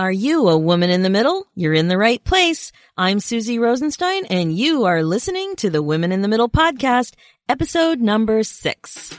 Are 0.00 0.10
you 0.10 0.48
a 0.48 0.56
woman 0.56 0.88
in 0.88 1.02
the 1.02 1.10
middle? 1.10 1.46
You're 1.54 1.74
in 1.74 1.88
the 1.88 1.98
right 1.98 2.24
place. 2.24 2.72
I'm 2.96 3.20
Susie 3.20 3.58
Rosenstein 3.58 4.24
and 4.30 4.56
you 4.56 4.84
are 4.86 5.02
listening 5.02 5.56
to 5.56 5.68
the 5.68 5.82
Women 5.82 6.10
in 6.10 6.22
the 6.22 6.28
Middle 6.28 6.48
podcast, 6.48 7.12
episode 7.50 8.00
number 8.00 8.42
six. 8.42 9.14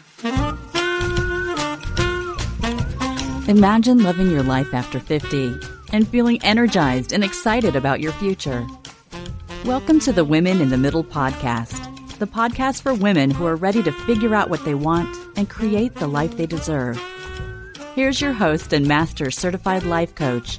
Imagine 3.47 3.99
living 3.99 4.31
your 4.31 4.41
life 4.41 4.73
after 4.73 4.99
50 4.99 5.53
and 5.93 6.07
feeling 6.07 6.43
energized 6.43 7.13
and 7.13 7.23
excited 7.23 7.75
about 7.75 7.99
your 7.99 8.13
future. 8.13 8.65
Welcome 9.65 9.99
to 9.99 10.11
the 10.11 10.25
Women 10.25 10.61
in 10.61 10.71
the 10.71 10.79
Middle 10.79 11.03
podcast, 11.03 12.17
the 12.17 12.25
podcast 12.25 12.81
for 12.81 12.95
women 12.95 13.29
who 13.29 13.45
are 13.45 13.55
ready 13.55 13.83
to 13.83 13.91
figure 13.91 14.33
out 14.33 14.49
what 14.49 14.65
they 14.65 14.73
want 14.73 15.15
and 15.37 15.47
create 15.47 15.93
the 15.93 16.07
life 16.07 16.37
they 16.37 16.47
deserve. 16.47 16.99
Here's 17.93 18.21
your 18.21 18.31
host 18.31 18.71
and 18.71 18.87
master 18.87 19.29
certified 19.29 19.83
life 19.83 20.15
coach, 20.15 20.57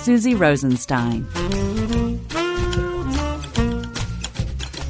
Suzy 0.00 0.34
Rosenstein. 0.34 1.26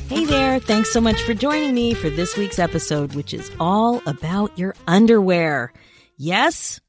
Hey 0.08 0.24
there. 0.24 0.60
Thanks 0.60 0.92
so 0.92 1.00
much 1.00 1.20
for 1.22 1.34
joining 1.34 1.74
me 1.74 1.94
for 1.94 2.08
this 2.10 2.36
week's 2.36 2.60
episode, 2.60 3.14
which 3.14 3.34
is 3.34 3.50
all 3.58 4.00
about 4.06 4.56
your 4.56 4.76
underwear. 4.86 5.72
Yes, 6.16 6.80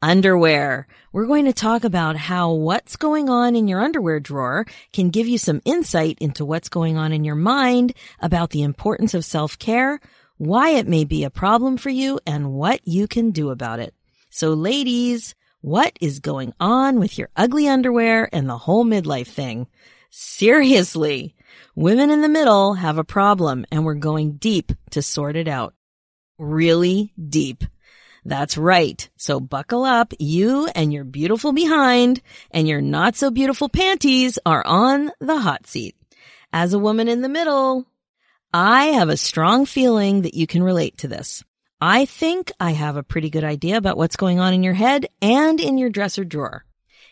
underwear. 0.00 0.86
We're 1.12 1.26
going 1.26 1.44
to 1.44 1.52
talk 1.52 1.84
about 1.84 2.16
how 2.16 2.52
what's 2.52 2.96
going 2.96 3.28
on 3.28 3.54
in 3.54 3.68
your 3.68 3.82
underwear 3.82 4.20
drawer 4.20 4.64
can 4.94 5.10
give 5.10 5.28
you 5.28 5.36
some 5.36 5.60
insight 5.66 6.16
into 6.18 6.46
what's 6.46 6.70
going 6.70 6.96
on 6.96 7.12
in 7.12 7.24
your 7.24 7.34
mind 7.34 7.92
about 8.20 8.50
the 8.50 8.62
importance 8.62 9.12
of 9.12 9.22
self-care, 9.22 10.00
why 10.38 10.70
it 10.70 10.88
may 10.88 11.04
be 11.04 11.24
a 11.24 11.30
problem 11.30 11.76
for 11.76 11.90
you, 11.90 12.20
and 12.26 12.54
what 12.54 12.88
you 12.88 13.06
can 13.06 13.32
do 13.32 13.50
about 13.50 13.80
it. 13.80 13.94
So 14.30 14.54
ladies, 14.54 15.34
what 15.66 15.98
is 16.00 16.20
going 16.20 16.54
on 16.60 17.00
with 17.00 17.18
your 17.18 17.28
ugly 17.36 17.66
underwear 17.66 18.28
and 18.32 18.48
the 18.48 18.56
whole 18.56 18.84
midlife 18.84 19.26
thing? 19.26 19.66
Seriously, 20.10 21.34
women 21.74 22.08
in 22.08 22.20
the 22.20 22.28
middle 22.28 22.74
have 22.74 22.98
a 22.98 23.04
problem 23.04 23.66
and 23.72 23.84
we're 23.84 23.94
going 23.94 24.36
deep 24.36 24.70
to 24.90 25.02
sort 25.02 25.34
it 25.34 25.48
out. 25.48 25.74
Really 26.38 27.12
deep. 27.20 27.64
That's 28.24 28.56
right. 28.56 29.08
So 29.16 29.40
buckle 29.40 29.82
up. 29.82 30.14
You 30.20 30.68
and 30.72 30.92
your 30.92 31.02
beautiful 31.02 31.50
behind 31.50 32.22
and 32.52 32.68
your 32.68 32.80
not 32.80 33.16
so 33.16 33.32
beautiful 33.32 33.68
panties 33.68 34.38
are 34.46 34.64
on 34.64 35.10
the 35.18 35.40
hot 35.40 35.66
seat. 35.66 35.96
As 36.52 36.74
a 36.74 36.78
woman 36.78 37.08
in 37.08 37.22
the 37.22 37.28
middle, 37.28 37.86
I 38.54 38.84
have 38.84 39.08
a 39.08 39.16
strong 39.16 39.66
feeling 39.66 40.22
that 40.22 40.34
you 40.34 40.46
can 40.46 40.62
relate 40.62 40.98
to 40.98 41.08
this. 41.08 41.42
I 41.80 42.06
think 42.06 42.50
I 42.58 42.70
have 42.70 42.96
a 42.96 43.02
pretty 43.02 43.28
good 43.28 43.44
idea 43.44 43.76
about 43.76 43.98
what's 43.98 44.16
going 44.16 44.40
on 44.40 44.54
in 44.54 44.62
your 44.62 44.74
head 44.74 45.06
and 45.20 45.60
in 45.60 45.76
your 45.76 45.90
dresser 45.90 46.24
drawer. 46.24 46.64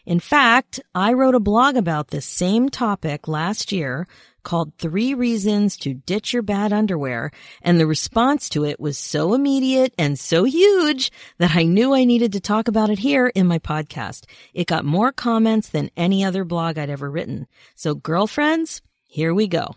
In 0.07 0.21
fact, 0.21 0.81
I 0.95 1.13
wrote 1.13 1.35
a 1.35 1.41
blog 1.41 1.77
about 1.77 2.09
this 2.09 2.27
same 2.27 2.71
topic 2.71 3.29
last 3.29 3.73
year 3.73 4.07
called 4.43 4.75
Three 4.77 5.15
Reasons 5.15 5.77
to 5.79 5.95
Ditch 5.95 6.33
Your 6.33 6.43
Bad 6.43 6.73
Underwear, 6.73 7.31
and 7.63 7.79
the 7.79 7.87
response 7.87 8.49
to 8.51 8.65
it 8.65 8.79
was 8.79 8.97
so 8.99 9.35
immediate 9.35 9.95
and 9.99 10.19
so 10.19 10.45
huge 10.45 11.11
that 11.39 11.57
I 11.57 11.65
knew 11.65 11.95
I 11.95 12.05
needed 12.05 12.33
to 12.33 12.41
talk 12.41 12.69
about 12.69 12.91
it 12.91 12.99
here 12.99 13.27
in 13.29 13.47
my 13.47 13.59
podcast. 13.59 14.25
It 14.53 14.67
got 14.67 14.85
more 14.85 15.13
comments 15.13 15.69
than 15.69 15.91
any 15.97 16.25
other 16.25 16.45
blog 16.45 16.79
I'd 16.79 16.91
ever 16.91 17.11
written. 17.11 17.47
So 17.75 17.95
girlfriends, 17.95 18.83
here 19.09 19.33
we 19.33 19.47
go. 19.47 19.75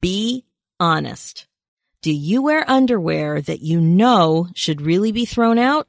Be 0.00 0.44
honest. 0.80 1.46
Do 2.02 2.12
you 2.12 2.42
wear 2.42 2.68
underwear 2.68 3.40
that 3.40 3.60
you 3.60 3.80
know 3.80 4.48
should 4.54 4.82
really 4.82 5.12
be 5.12 5.24
thrown 5.24 5.56
out? 5.56 5.86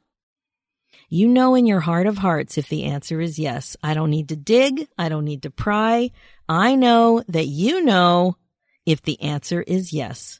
You 1.09 1.27
know 1.27 1.55
in 1.55 1.65
your 1.65 1.79
heart 1.79 2.05
of 2.05 2.19
hearts 2.19 2.57
if 2.57 2.69
the 2.69 2.83
answer 2.85 3.19
is 3.19 3.39
yes. 3.39 3.75
I 3.81 3.95
don't 3.95 4.11
need 4.11 4.29
to 4.29 4.35
dig. 4.35 4.87
I 4.95 5.09
don't 5.09 5.25
need 5.25 5.43
to 5.43 5.49
pry. 5.49 6.11
I 6.47 6.75
know 6.75 7.23
that 7.29 7.47
you 7.47 7.83
know 7.83 8.37
if 8.85 9.01
the 9.01 9.19
answer 9.21 9.61
is 9.61 9.91
yes. 9.91 10.39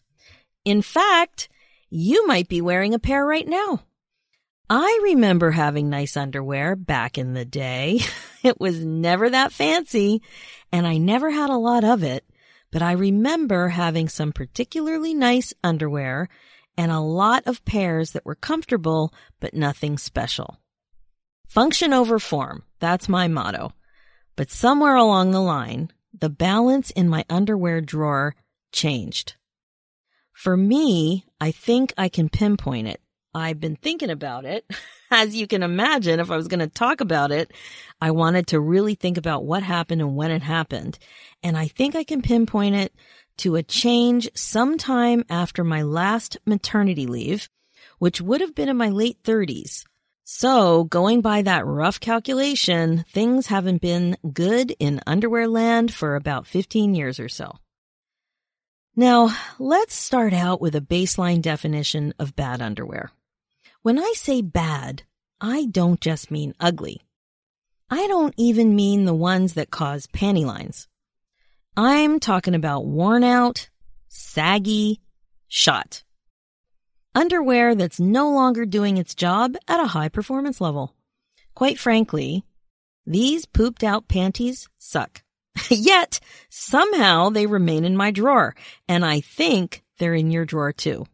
In 0.64 0.84
fact, 0.84 1.50
you 1.89 2.28
might 2.28 2.48
be 2.48 2.62
wearing 2.62 2.94
a 2.94 3.00
pair 3.00 3.26
right 3.26 3.48
now. 3.48 3.82
I 4.70 5.00
remember 5.04 5.50
having 5.50 5.89
nice 5.89 6.16
underwear 6.16 6.76
back 6.76 7.17
in 7.17 7.33
the 7.33 7.45
day. 7.45 8.00
It 8.44 8.60
was 8.60 8.83
never 8.83 9.30
that 9.30 9.54
fancy 9.54 10.22
and 10.70 10.86
I 10.86 10.98
never 10.98 11.32
had 11.32 11.50
a 11.50 11.56
lot 11.56 11.86
of 11.86 12.04
it 12.04 12.26
but 12.73 12.82
I 12.82 12.94
remember 12.94 13.70
having 13.70 14.10
some 14.10 14.32
particularly 14.32 15.14
nice 15.14 15.54
underwear 15.64 16.28
and 16.76 16.92
a 16.92 17.00
lot 17.00 17.44
of 17.45 17.64
pairs 17.66 18.14
that 18.14 18.26
were 18.26 18.34
comfortable, 18.34 19.14
but 19.39 19.54
nothing 19.54 20.00
special. 20.00 20.58
Function 21.48 21.94
over 21.94 22.17
form. 22.17 22.64
That's 22.80 23.08
my 23.08 23.28
motto. 23.28 23.73
But 24.36 24.50
somewhere 24.50 24.95
along 24.95 25.30
the 25.30 25.39
line, 25.39 25.92
the 26.20 26.32
balance 26.32 26.89
in 26.89 27.08
my 27.10 27.26
underwear 27.30 27.80
drawer 27.80 28.36
changed. 28.72 29.36
For 30.32 30.58
me, 30.58 31.26
I 31.39 31.52
think 31.52 31.94
I 31.95 32.10
can 32.10 32.28
pinpoint 32.28 32.88
it. 32.88 33.02
I've 33.33 33.60
been 33.60 33.76
thinking 33.76 34.10
about 34.10 34.45
it. 34.45 34.66
As 35.11 35.36
you 35.36 35.48
can 35.48 35.64
imagine, 35.64 36.20
if 36.20 36.32
I 36.32 36.38
was 36.38 36.48
going 36.48 36.60
to 36.60 36.67
talk 36.67 37.02
about 37.02 37.32
it, 37.32 37.52
I 38.02 38.11
wanted 38.11 38.48
to 38.48 38.60
really 38.60 38.95
think 38.95 39.17
about 39.17 39.45
what 39.45 39.64
happened 39.64 40.02
and 40.02 40.16
when 40.16 40.32
it 40.32 40.42
happened. 40.42 40.98
And 41.44 41.58
I 41.58 41.67
think 41.67 41.95
I 41.95 42.04
can 42.04 42.21
pinpoint 42.21 42.76
it 42.76 42.94
to 43.38 43.55
a 43.55 43.64
change 43.64 44.30
sometime 44.36 45.23
after 45.30 45.64
my 45.64 45.83
last 45.83 46.38
maternity 46.45 47.08
leave, 47.08 47.49
which 47.99 48.21
would 48.21 48.42
have 48.42 48.55
been 48.55 48.70
in 48.70 48.77
my 48.77 48.89
late 48.89 49.17
thirties. 49.23 49.86
So 50.26 50.86
going 50.86 51.21
by 51.21 51.42
that 51.42 51.65
rough 51.65 52.00
calculation, 52.00 53.04
things 53.11 53.48
haven't 53.48 53.82
been 53.82 54.17
good 54.32 54.73
in 54.80 55.02
underwear 55.05 55.48
land 55.48 55.94
for 55.94 56.15
about 56.15 56.48
15 56.48 56.95
years 56.95 57.20
or 57.20 57.27
so. 57.27 57.58
Now, 58.95 59.36
let's 59.60 59.95
start 59.95 60.33
out 60.33 60.61
with 60.61 60.76
a 60.76 60.82
baseline 60.82 61.42
definition 61.42 62.14
of 62.20 62.36
bad 62.36 62.61
underwear. 62.61 63.11
When 63.83 63.99
I 63.99 64.14
say 64.16 64.42
bad, 64.42 65.04
I 65.42 65.66
don't 65.66 65.99
just 65.99 66.32
mean 66.32 66.54
ugly. 66.58 67.02
I 67.89 68.08
don't 68.08 68.33
even 68.38 68.77
mean 68.77 69.04
the 69.04 69.14
ones 69.14 69.55
that 69.55 69.71
cause 69.71 70.08
panty 70.08 70.45
lines. 70.45 70.88
I'm 71.76 72.21
talking 72.21 72.55
about 72.55 72.86
worn 72.86 73.26
out, 73.26 73.70
saggy, 74.08 75.02
shot. 75.49 76.04
Underwear 77.14 77.76
that's 77.76 77.99
no 77.99 78.32
longer 78.32 78.66
doing 78.66 78.95
its 78.95 79.16
job 79.16 79.58
at 79.67 79.83
a 79.83 79.88
high 79.88 80.08
performance 80.08 80.61
level. 80.61 80.95
Quite 81.54 81.77
frankly, 81.77 82.45
these 83.05 83.45
pooped 83.45 83.83
out 83.83 84.08
panties 84.08 84.70
suck. 84.77 85.23
Yet, 85.70 86.21
somehow 86.50 87.32
they 87.32 87.48
remain 87.48 87.83
in 87.83 87.98
my 87.98 88.11
drawer, 88.11 88.55
and 88.88 89.05
I 89.05 89.20
think 89.20 89.83
they're 89.98 90.14
in 90.14 90.32
your 90.32 90.45
drawer 90.45 90.71
too. 90.71 91.05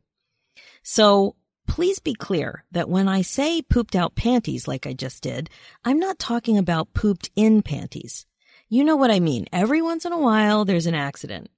So, 0.84 1.36
please 1.70 2.00
be 2.00 2.16
clear 2.16 2.66
that 2.72 2.90
when 2.90 3.08
I 3.08 3.22
say 3.22 3.62
pooped 3.62 3.96
out 3.96 4.16
panties 4.16 4.68
like 4.68 4.88
I 4.88 4.94
just 4.94 5.22
did, 5.24 5.50
I'm 5.86 6.00
not 6.00 6.20
talking 6.20 6.58
about 6.58 6.94
pooped 6.94 7.30
in 7.36 7.62
panties. 7.62 8.26
You 8.68 8.84
know 8.84 8.96
what 8.96 9.12
I 9.12 9.20
mean. 9.20 9.46
Every 9.54 9.82
once 9.82 10.04
in 10.04 10.12
a 10.12 10.20
while, 10.20 10.66
there's 10.66 10.88
an 10.88 10.96
accident. 10.96 11.50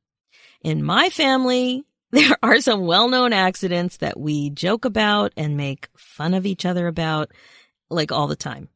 In 0.62 0.84
my 0.84 1.10
family, 1.10 1.86
there 2.12 2.38
are 2.44 2.60
some 2.60 2.86
well-known 2.86 3.32
accidents 3.34 3.98
that 3.98 4.20
we 4.20 4.50
joke 4.50 4.86
about 4.86 5.32
and 5.38 5.58
make 5.58 5.88
fun 5.96 6.34
of 6.34 6.46
each 6.46 6.66
other 6.66 6.88
about 6.88 7.32
like 7.90 8.12
all 8.12 8.28
the 8.28 8.36
time. 8.36 8.68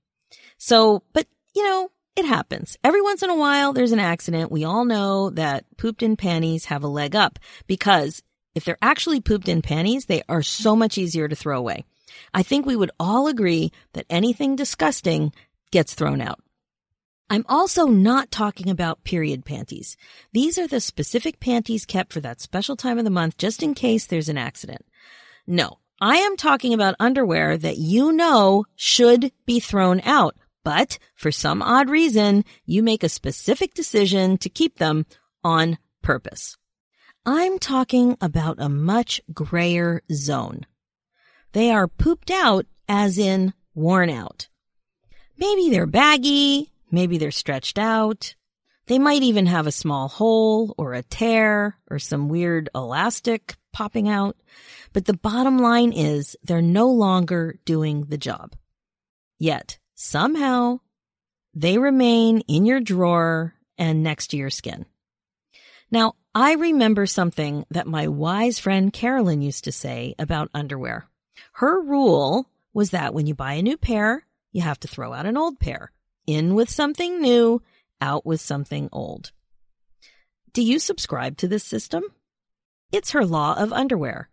So, 0.58 1.04
but 1.14 1.28
you 1.54 1.64
know, 1.64 1.92
it 2.16 2.26
happens. 2.26 2.78
Every 2.82 3.02
once 3.02 3.24
in 3.24 3.30
a 3.30 3.36
while, 3.36 3.74
there's 3.74 3.92
an 3.92 4.00
accident. 4.00 4.52
We 4.52 4.64
all 4.64 4.86
know 4.86 5.32
that 5.32 5.66
pooped 5.78 6.02
in 6.02 6.16
panties 6.16 6.66
have 6.66 6.84
a 6.84 6.88
leg 6.88 7.14
up 7.14 7.40
because 7.68 8.24
if 8.56 8.66
they're 8.66 8.78
actually 8.82 9.22
pooped 9.22 9.48
in 9.48 9.62
panties, 9.62 10.06
they 10.06 10.24
are 10.28 10.42
so 10.42 10.76
much 10.76 10.98
easier 10.98 11.28
to 11.28 11.36
throw 11.36 11.60
away. 11.60 11.86
I 12.34 12.44
think 12.44 12.66
we 12.66 12.76
would 12.76 12.92
all 13.00 13.28
agree 13.28 13.72
that 13.94 14.06
anything 14.10 14.56
disgusting 14.56 15.34
gets 15.72 15.94
thrown 15.94 16.22
out. 16.22 16.40
I'm 17.30 17.46
also 17.50 17.88
not 17.88 18.32
talking 18.32 18.70
about 18.70 19.04
period 19.04 19.46
panties. 19.46 19.98
These 20.32 20.58
are 20.60 20.68
the 20.68 20.80
specific 20.80 21.40
panties 21.40 21.86
kept 21.86 22.14
for 22.14 22.22
that 22.22 22.40
special 22.40 22.76
time 22.76 23.00
of 23.00 23.04
the 23.04 23.10
month 23.10 23.38
just 23.38 23.64
in 23.64 23.74
case 23.74 24.06
there's 24.06 24.30
an 24.30 24.38
accident. 24.38 24.86
No, 25.48 25.80
I 26.00 26.18
am 26.18 26.38
talking 26.38 26.74
about 26.74 26.96
underwear 27.00 27.58
that 27.58 27.78
you 27.78 28.12
know 28.12 28.66
should 28.76 29.32
be 29.46 29.60
thrown 29.60 30.02
out, 30.02 30.36
but 30.64 31.00
for 31.16 31.32
some 31.32 31.64
odd 31.64 31.90
reason, 31.90 32.46
you 32.66 32.84
make 32.84 33.04
a 33.04 33.10
specific 33.10 33.74
decision 33.74 34.38
to 34.40 34.50
keep 34.50 34.78
them 34.78 35.06
on 35.44 35.80
purpose. 36.04 36.58
I'm 37.26 37.60
talking 37.60 38.18
about 38.22 38.58
a 38.60 38.70
much 38.70 39.22
grayer 39.34 40.02
zone. 40.12 40.66
They 41.54 41.72
are 41.72 41.88
pooped 41.88 42.32
out 42.32 42.66
as 42.88 43.18
in 43.18 43.54
worn 43.74 44.10
out. 44.10 44.48
Maybe 45.38 45.70
they're 45.70 45.88
baggy, 45.88 46.72
Maybe 46.96 47.18
they're 47.18 47.32
stretched 47.32 47.78
out. 47.78 48.36
They 48.88 49.00
might 49.00 49.22
even 49.22 49.48
have 49.48 49.68
a 49.68 49.72
small 49.72 50.08
hole 50.08 50.74
or 50.78 50.94
a 50.94 51.04
tear 51.04 51.78
or 51.90 52.00
some 52.00 52.30
weird 52.30 52.70
elastic 52.74 53.56
popping 53.74 54.08
out. 54.08 54.38
But 54.94 55.04
the 55.04 55.18
bottom 55.18 55.58
line 55.60 55.92
is 55.92 56.38
they're 56.44 56.62
no 56.62 56.90
longer 56.90 57.60
doing 57.66 58.06
the 58.06 58.18
job. 58.18 58.56
Yet 59.40 59.78
somehow 59.96 60.80
they 61.54 61.78
remain 61.78 62.40
in 62.48 62.66
your 62.66 62.80
drawer 62.80 63.56
and 63.78 64.02
next 64.02 64.28
to 64.28 64.38
your 64.38 64.50
skin. 64.50 64.86
Now, 65.92 66.14
I 66.38 66.56
remember 66.56 67.06
something 67.06 67.66
that 67.72 67.88
my 67.88 68.10
wise 68.10 68.60
friend 68.60 68.92
Carolyn 68.92 69.42
used 69.42 69.64
to 69.64 69.72
say 69.72 70.16
about 70.20 70.52
underwear. 70.54 71.08
Her 71.54 71.82
rule 71.82 72.50
was 72.74 72.90
that 72.90 73.14
when 73.14 73.26
you 73.26 73.34
buy 73.34 73.54
a 73.54 73.62
new 73.62 73.78
pair, 73.78 74.26
you 74.52 74.62
have 74.62 74.78
to 74.82 74.90
throw 74.90 75.14
out 75.14 75.26
an 75.26 75.38
old 75.38 75.62
pair. 75.62 75.94
In 76.28 76.54
with 76.54 76.70
something 76.70 77.22
new, 77.22 77.62
out 78.02 78.26
with 78.26 78.42
something 78.42 78.90
old. 78.92 79.32
Do 80.52 80.62
you 80.62 80.78
subscribe 80.78 81.38
to 81.38 81.48
this 81.48 81.64
system? 81.64 82.04
It's 82.92 83.12
her 83.12 83.26
law 83.26 83.56
of 83.58 83.72
underwear. 83.72 84.28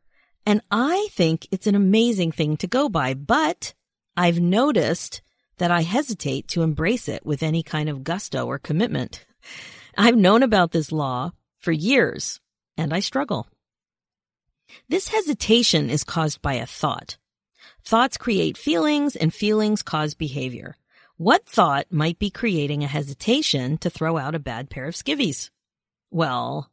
And 0.44 0.60
I 0.72 1.06
think 1.12 1.46
it's 1.52 1.68
an 1.68 1.76
amazing 1.76 2.32
thing 2.32 2.56
to 2.56 2.66
go 2.66 2.88
by, 2.88 3.14
but 3.14 3.74
I've 4.16 4.40
noticed 4.40 5.22
that 5.58 5.70
I 5.70 5.82
hesitate 5.82 6.48
to 6.48 6.62
embrace 6.62 7.08
it 7.08 7.24
with 7.24 7.44
any 7.44 7.62
kind 7.62 7.88
of 7.88 8.02
gusto 8.02 8.46
or 8.46 8.58
commitment. 8.58 9.24
I've 9.96 10.16
known 10.16 10.42
about 10.42 10.72
this 10.72 10.90
law 10.90 11.30
for 11.62 11.72
years 11.72 12.40
and 12.76 12.92
I 12.92 13.00
struggle. 13.00 13.46
This 14.88 15.08
hesitation 15.08 15.90
is 15.90 16.04
caused 16.04 16.42
by 16.42 16.54
a 16.54 16.66
thought. 16.66 17.16
Thoughts 17.84 18.16
create 18.16 18.56
feelings 18.56 19.16
and 19.16 19.32
feelings 19.32 19.82
cause 19.82 20.14
behavior. 20.14 20.76
What 21.16 21.46
thought 21.46 21.86
might 21.90 22.18
be 22.18 22.30
creating 22.30 22.82
a 22.82 22.88
hesitation 22.88 23.78
to 23.78 23.90
throw 23.90 24.18
out 24.18 24.34
a 24.34 24.40
bad 24.40 24.70
pair 24.70 24.86
of 24.86 24.94
skivvies? 24.94 25.50
Well, 26.10 26.70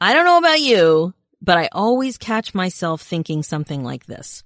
I 0.00 0.12
don't 0.12 0.24
know 0.24 0.38
about 0.38 0.60
you, 0.60 1.14
but 1.40 1.58
I 1.58 1.68
always 1.72 2.18
catch 2.18 2.54
myself 2.54 3.02
thinking 3.02 3.42
something 3.42 3.82
like 3.82 4.06
this. 4.06 4.44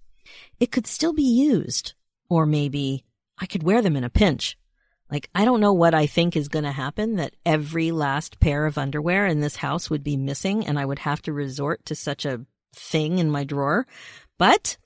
It 0.60 0.70
could 0.70 0.86
still 0.86 1.12
be 1.12 1.22
used. 1.22 1.94
Or 2.28 2.46
maybe 2.46 3.04
I 3.38 3.46
could 3.46 3.62
wear 3.62 3.82
them 3.82 3.96
in 3.96 4.04
a 4.04 4.10
pinch. 4.10 4.56
Like, 5.12 5.28
I 5.34 5.44
don't 5.44 5.60
know 5.60 5.74
what 5.74 5.92
I 5.92 6.06
think 6.06 6.36
is 6.36 6.48
going 6.48 6.64
to 6.64 6.72
happen 6.72 7.16
that 7.16 7.36
every 7.44 7.92
last 7.92 8.40
pair 8.40 8.64
of 8.64 8.78
underwear 8.78 9.26
in 9.26 9.40
this 9.40 9.56
house 9.56 9.90
would 9.90 10.02
be 10.02 10.16
missing 10.16 10.66
and 10.66 10.78
I 10.78 10.86
would 10.86 11.00
have 11.00 11.20
to 11.22 11.34
resort 11.34 11.84
to 11.84 11.94
such 11.94 12.24
a 12.24 12.46
thing 12.74 13.18
in 13.18 13.30
my 13.30 13.44
drawer. 13.44 13.86
But 14.38 14.78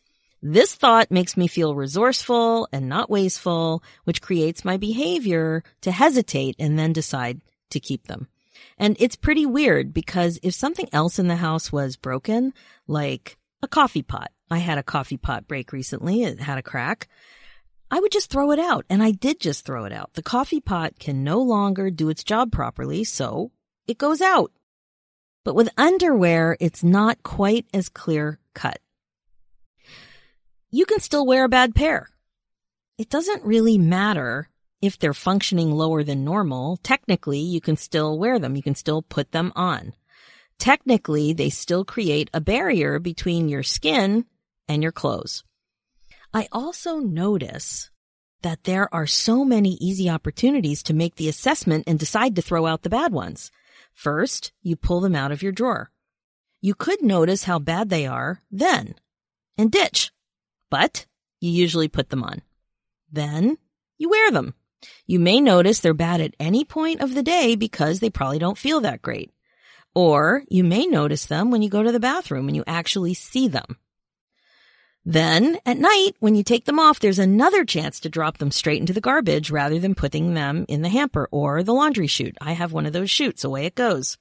this 0.43 0.75
thought 0.75 1.12
makes 1.12 1.37
me 1.37 1.46
feel 1.46 1.76
resourceful 1.76 2.67
and 2.73 2.88
not 2.88 3.08
wasteful, 3.08 3.84
which 4.02 4.20
creates 4.20 4.64
my 4.64 4.76
behavior 4.76 5.62
to 5.82 5.93
hesitate 5.93 6.56
and 6.58 6.76
then 6.76 6.93
decide 6.93 7.40
to 7.70 7.78
keep 7.78 8.08
them. 8.08 8.26
And 8.78 8.96
it's 8.99 9.14
pretty 9.14 9.46
weird 9.46 9.94
because 9.94 10.40
if 10.43 10.55
something 10.55 10.88
else 10.93 11.20
in 11.20 11.28
the 11.28 11.37
house 11.37 11.70
was 11.70 11.96
broken, 11.96 12.52
like 12.88 13.38
a 13.62 13.69
coffee 13.69 14.02
pot, 14.02 14.32
I 14.50 14.58
had 14.58 14.76
a 14.76 14.82
coffee 14.82 15.19
pot 15.19 15.46
break 15.46 15.73
recently. 15.73 16.25
It 16.25 16.40
had 16.40 16.58
a 16.58 16.62
crack. 16.62 17.06
I 17.91 18.00
would 18.00 18.12
just 18.12 18.31
throw 18.31 18.50
it 18.50 18.59
out. 18.59 18.85
And 18.91 19.03
I 19.03 19.12
did 19.12 19.41
just 19.41 19.65
throw 19.65 19.85
it 19.85 19.93
out. 19.93 20.15
The 20.15 20.23
coffee 20.23 20.61
pot 20.61 20.99
can 20.99 21.25
no 21.25 21.41
longer 21.41 21.91
do 21.91 22.09
its 22.09 22.25
job 22.25 22.53
properly. 22.53 23.05
So 23.05 23.53
it 23.87 23.99
goes 23.99 24.21
out. 24.21 24.53
But 25.44 25.55
with 25.55 25.69
underwear, 25.79 26.56
it's 26.61 26.83
not 26.83 27.23
quite 27.23 27.67
as 27.73 27.88
clear 27.88 28.41
cut. 28.55 28.81
You 30.71 30.85
can 30.87 31.00
still 31.00 31.25
wear 31.25 31.44
a 31.44 31.49
bad 31.49 31.75
pair. 31.75 32.09
It 32.99 33.09
doesn't 33.09 33.44
really 33.44 33.79
matter 33.79 34.50
if 34.83 34.99
they're 34.99 35.15
functioning 35.15 35.71
lower 35.71 36.03
than 36.03 36.25
normal, 36.25 36.79
technically 36.79 37.38
you 37.38 37.61
can 37.61 37.77
still 37.77 38.19
wear 38.19 38.38
them. 38.38 38.56
You 38.56 38.62
can 38.62 38.75
still 38.75 39.03
put 39.03 39.33
them 39.33 39.53
on. 39.56 39.93
Technically, 40.59 41.33
they 41.33 41.50
still 41.50 41.85
create 41.85 42.31
a 42.33 42.41
barrier 42.41 42.99
between 42.99 43.49
your 43.49 43.62
skin 43.62 44.25
and 44.69 44.83
your 44.83 44.93
clothes. 44.93 45.44
I 46.37 46.49
also 46.53 46.99
notice 46.99 47.88
that 48.43 48.65
there 48.65 48.94
are 48.94 49.06
so 49.06 49.43
many 49.43 49.79
easy 49.81 50.11
opportunities 50.11 50.83
to 50.83 50.93
make 50.93 51.15
the 51.15 51.31
assessment 51.31 51.85
and 51.87 51.99
decide 51.99 52.37
to 52.37 52.43
throw 52.43 52.67
out 52.67 52.83
the 52.83 52.91
bad 52.91 53.11
ones. 53.11 53.50
First, 53.94 54.53
you 54.61 54.77
pull 54.77 55.00
them 55.00 55.17
out 55.17 55.33
of 55.33 55.43
your 55.43 55.53
drawer. 55.53 55.91
You 56.61 56.75
could 56.75 57.03
notice 57.03 57.44
how 57.44 57.59
bad 57.59 57.88
they 57.88 58.06
are 58.06 58.43
then 58.50 58.97
and 59.56 59.73
ditch, 59.73 60.12
but 60.69 61.06
you 61.41 61.50
usually 61.50 61.88
put 61.88 62.11
them 62.11 62.23
on. 62.23 62.43
Then 63.11 63.56
you 63.97 64.11
wear 64.11 64.31
them. 64.31 64.53
You 65.06 65.19
may 65.19 65.41
notice 65.41 65.81
they're 65.81 65.94
bad 65.94 66.21
at 66.21 66.37
any 66.38 66.67
point 66.67 67.00
of 67.00 67.15
the 67.15 67.23
day 67.23 67.56
because 67.56 68.00
they 68.00 68.11
probably 68.11 68.38
don't 68.38 68.59
feel 68.59 68.83
that 68.83 69.00
great. 69.00 69.33
Or 69.94 70.43
you 70.50 70.65
may 70.65 70.85
notice 70.85 71.25
them 71.25 71.50
when 71.50 71.62
you 71.62 71.71
go 71.71 71.83
to 71.83 71.93
the 71.93 71.99
bathroom 71.99 72.47
and 72.47 72.55
you 72.55 72.65
actually 72.67 73.15
see 73.15 73.49
them. 73.49 73.79
Then 75.08 75.58
at 75.64 75.79
night, 75.79 76.17
when 76.19 76.35
you 76.35 76.43
take 76.43 76.64
them 76.64 76.81
off, 76.81 76.99
there's 76.99 77.20
another 77.20 77.64
chance 77.64 78.00
to 78.00 78.08
drop 78.08 78.38
them 78.38 78.50
straight 78.50 78.81
into 78.81 78.93
the 78.93 79.00
garbage 79.00 79.53
rather 79.53 79.79
than 79.79 79.94
putting 79.94 80.35
them 80.35 80.67
in 80.69 80.82
the 80.82 80.88
hamper 80.88 81.29
or 81.31 81.62
the 81.62 81.73
laundry 81.73 82.08
chute. 82.08 82.37
I 82.41 82.53
have 82.53 82.73
one 82.73 82.87
of 82.87 82.93
those 82.93 83.08
chutes. 83.08 83.44
Away 83.44 83.67
it 83.67 83.76
goes. 83.76 84.19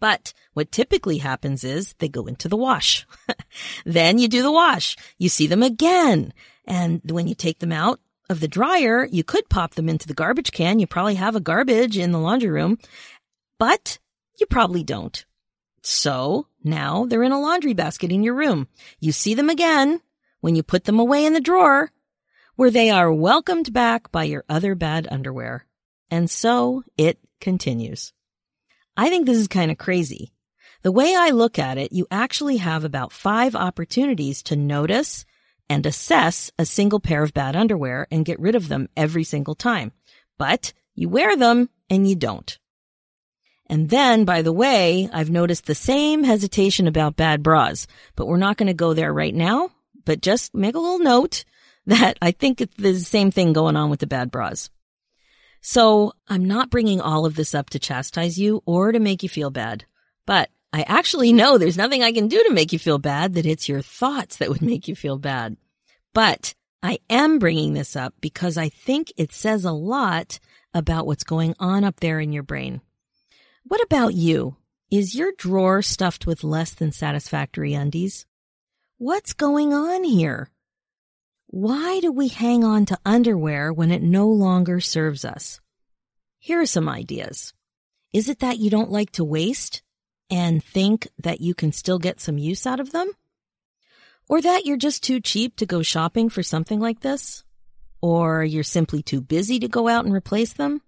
But 0.00 0.34
what 0.54 0.72
typically 0.72 1.18
happens 1.18 1.62
is 1.62 1.94
they 2.00 2.08
go 2.08 2.26
into 2.26 2.48
the 2.48 2.56
wash. 2.56 3.06
then 3.86 4.18
you 4.18 4.26
do 4.26 4.42
the 4.42 4.50
wash. 4.50 4.96
You 5.18 5.28
see 5.28 5.46
them 5.46 5.62
again. 5.62 6.34
And 6.66 7.00
when 7.08 7.28
you 7.28 7.36
take 7.36 7.60
them 7.60 7.72
out, 7.72 8.00
of 8.28 8.40
the 8.40 8.48
dryer, 8.48 9.04
you 9.04 9.22
could 9.22 9.48
pop 9.48 9.74
them 9.74 9.88
into 9.88 10.08
the 10.08 10.14
garbage 10.14 10.50
can. 10.52 10.78
You 10.78 10.86
probably 10.86 11.14
have 11.16 11.36
a 11.36 11.40
garbage 11.40 11.98
in 11.98 12.10
the 12.10 12.18
laundry 12.18 12.50
room, 12.50 12.78
but 13.58 13.98
you 14.40 14.46
probably 14.46 14.82
don't. 14.82 15.24
So 15.82 16.46
now 16.62 17.06
they're 17.06 17.22
in 17.22 17.32
a 17.32 17.40
laundry 17.40 17.74
basket 17.74 18.12
in 18.12 18.22
your 18.22 18.34
room. 18.34 18.68
You 19.00 19.12
see 19.12 19.34
them 19.34 19.50
again 19.50 20.00
when 20.40 20.54
you 20.54 20.62
put 20.62 20.84
them 20.84 20.98
away 20.98 21.26
in 21.26 21.32
the 21.32 21.40
drawer 21.40 21.90
where 22.56 22.70
they 22.70 22.90
are 22.90 23.12
welcomed 23.12 23.72
back 23.72 24.12
by 24.12 24.24
your 24.24 24.44
other 24.48 24.74
bad 24.74 25.08
underwear. 25.10 25.66
And 26.10 26.30
so 26.30 26.84
it 26.96 27.18
continues. 27.40 28.12
I 28.96 29.08
think 29.08 29.26
this 29.26 29.38
is 29.38 29.48
kind 29.48 29.70
of 29.70 29.78
crazy. 29.78 30.32
The 30.82 30.92
way 30.92 31.14
I 31.16 31.30
look 31.30 31.58
at 31.58 31.78
it, 31.78 31.92
you 31.92 32.06
actually 32.10 32.58
have 32.58 32.84
about 32.84 33.12
five 33.12 33.56
opportunities 33.56 34.42
to 34.44 34.56
notice 34.56 35.24
and 35.68 35.86
assess 35.86 36.50
a 36.58 36.66
single 36.66 37.00
pair 37.00 37.22
of 37.22 37.32
bad 37.32 37.56
underwear 37.56 38.06
and 38.10 38.24
get 38.24 38.40
rid 38.40 38.54
of 38.54 38.68
them 38.68 38.88
every 38.96 39.24
single 39.24 39.54
time. 39.54 39.92
But 40.38 40.72
you 40.94 41.08
wear 41.08 41.36
them 41.36 41.70
and 41.88 42.08
you 42.08 42.16
don't. 42.16 42.58
And 43.72 43.88
then, 43.88 44.26
by 44.26 44.42
the 44.42 44.52
way, 44.52 45.08
I've 45.14 45.30
noticed 45.30 45.64
the 45.64 45.74
same 45.74 46.24
hesitation 46.24 46.86
about 46.86 47.16
bad 47.16 47.42
bras, 47.42 47.86
but 48.16 48.26
we're 48.26 48.36
not 48.36 48.58
going 48.58 48.66
to 48.66 48.74
go 48.74 48.92
there 48.92 49.14
right 49.14 49.34
now. 49.34 49.70
But 50.04 50.20
just 50.20 50.52
make 50.52 50.74
a 50.74 50.78
little 50.78 50.98
note 50.98 51.46
that 51.86 52.18
I 52.20 52.32
think 52.32 52.60
it's 52.60 52.76
the 52.76 53.00
same 53.00 53.30
thing 53.30 53.54
going 53.54 53.76
on 53.76 53.88
with 53.88 54.00
the 54.00 54.06
bad 54.06 54.30
bras. 54.30 54.68
So 55.62 56.12
I'm 56.28 56.44
not 56.44 56.68
bringing 56.68 57.00
all 57.00 57.24
of 57.24 57.34
this 57.34 57.54
up 57.54 57.70
to 57.70 57.78
chastise 57.78 58.38
you 58.38 58.62
or 58.66 58.92
to 58.92 59.00
make 59.00 59.22
you 59.22 59.30
feel 59.30 59.48
bad, 59.48 59.86
but 60.26 60.50
I 60.74 60.82
actually 60.82 61.32
know 61.32 61.56
there's 61.56 61.78
nothing 61.78 62.02
I 62.02 62.12
can 62.12 62.28
do 62.28 62.42
to 62.42 62.52
make 62.52 62.74
you 62.74 62.78
feel 62.78 62.98
bad, 62.98 63.32
that 63.34 63.46
it's 63.46 63.70
your 63.70 63.80
thoughts 63.80 64.36
that 64.36 64.50
would 64.50 64.60
make 64.60 64.86
you 64.86 64.94
feel 64.94 65.16
bad. 65.16 65.56
But 66.12 66.52
I 66.82 66.98
am 67.08 67.38
bringing 67.38 67.72
this 67.72 67.96
up 67.96 68.12
because 68.20 68.58
I 68.58 68.68
think 68.68 69.14
it 69.16 69.32
says 69.32 69.64
a 69.64 69.72
lot 69.72 70.40
about 70.74 71.06
what's 71.06 71.24
going 71.24 71.54
on 71.58 71.84
up 71.84 72.00
there 72.00 72.20
in 72.20 72.34
your 72.34 72.42
brain. 72.42 72.82
What 73.64 73.82
about 73.82 74.14
you? 74.14 74.56
Is 74.90 75.14
your 75.14 75.32
drawer 75.36 75.82
stuffed 75.82 76.26
with 76.26 76.44
less 76.44 76.72
than 76.72 76.92
satisfactory 76.92 77.74
undies? 77.74 78.26
What's 78.98 79.32
going 79.32 79.72
on 79.72 80.04
here? 80.04 80.50
Why 81.46 82.00
do 82.00 82.12
we 82.12 82.28
hang 82.28 82.64
on 82.64 82.86
to 82.86 82.98
underwear 83.04 83.72
when 83.72 83.90
it 83.90 84.02
no 84.02 84.28
longer 84.28 84.80
serves 84.80 85.24
us? 85.24 85.60
Here 86.38 86.60
are 86.60 86.66
some 86.66 86.88
ideas. 86.88 87.54
Is 88.12 88.28
it 88.28 88.40
that 88.40 88.58
you 88.58 88.70
don't 88.70 88.90
like 88.90 89.12
to 89.12 89.24
waste? 89.24 89.82
and 90.32 90.64
think 90.64 91.06
that 91.18 91.42
you 91.42 91.54
can 91.54 91.72
still 91.72 91.98
get 91.98 92.18
some 92.18 92.38
use 92.38 92.66
out 92.66 92.80
of 92.80 92.90
them? 92.90 93.12
Or 94.30 94.40
that 94.40 94.64
you're 94.64 94.78
just 94.78 95.04
too 95.04 95.20
cheap 95.20 95.56
to 95.56 95.66
go 95.66 95.82
shopping 95.82 96.30
for 96.30 96.42
something 96.42 96.80
like 96.80 97.00
this? 97.00 97.44
Or 98.00 98.42
you're 98.42 98.64
simply 98.64 99.02
too 99.02 99.20
busy 99.20 99.58
to 99.58 99.68
go 99.68 99.88
out 99.88 100.06
and 100.06 100.14
replace 100.14 100.54
them? 100.54 100.80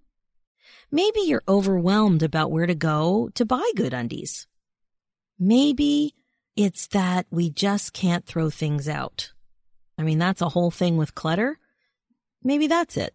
Maybe 0.95 1.23
you're 1.23 1.43
overwhelmed 1.49 2.23
about 2.23 2.53
where 2.53 2.67
to 2.67 2.75
go 2.77 3.29
to 3.35 3.45
buy 3.45 3.69
good 3.75 3.93
undies. 3.93 4.47
Maybe 5.41 6.15
it's 6.55 6.87
that 6.87 7.27
we 7.33 7.51
just 7.51 7.93
can't 7.93 8.25
throw 8.25 8.49
things 8.49 8.89
out. 8.89 9.33
I 9.99 10.05
mean, 10.05 10.21
that's 10.21 10.41
a 10.41 10.51
whole 10.51 10.71
thing 10.71 10.97
with 10.97 11.17
clutter. 11.17 11.59
Maybe 12.45 12.69
that's 12.69 12.97
it. 12.97 13.13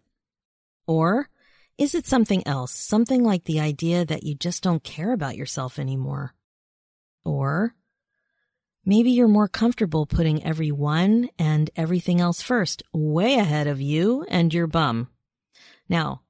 Or 0.88 1.30
is 1.78 1.96
it 1.96 2.06
something 2.06 2.46
else? 2.46 2.74
Something 2.74 3.24
like 3.24 3.46
the 3.46 3.62
idea 3.62 4.04
that 4.04 4.24
you 4.24 4.36
just 4.36 4.62
don't 4.62 4.84
care 4.84 5.14
about 5.14 5.38
yourself 5.38 5.80
anymore? 5.80 6.34
Or 7.24 7.76
maybe 8.84 9.12
you're 9.12 9.30
more 9.30 9.48
comfortable 9.48 10.06
putting 10.06 10.44
everyone 10.44 11.30
and 11.40 11.70
everything 11.78 12.20
else 12.20 12.42
first, 12.42 12.84
way 12.92 13.36
ahead 13.36 13.68
of 13.68 13.80
you 13.80 14.26
and 14.28 14.54
your 14.54 14.68
bum. 14.68 15.08
Now, 15.88 16.24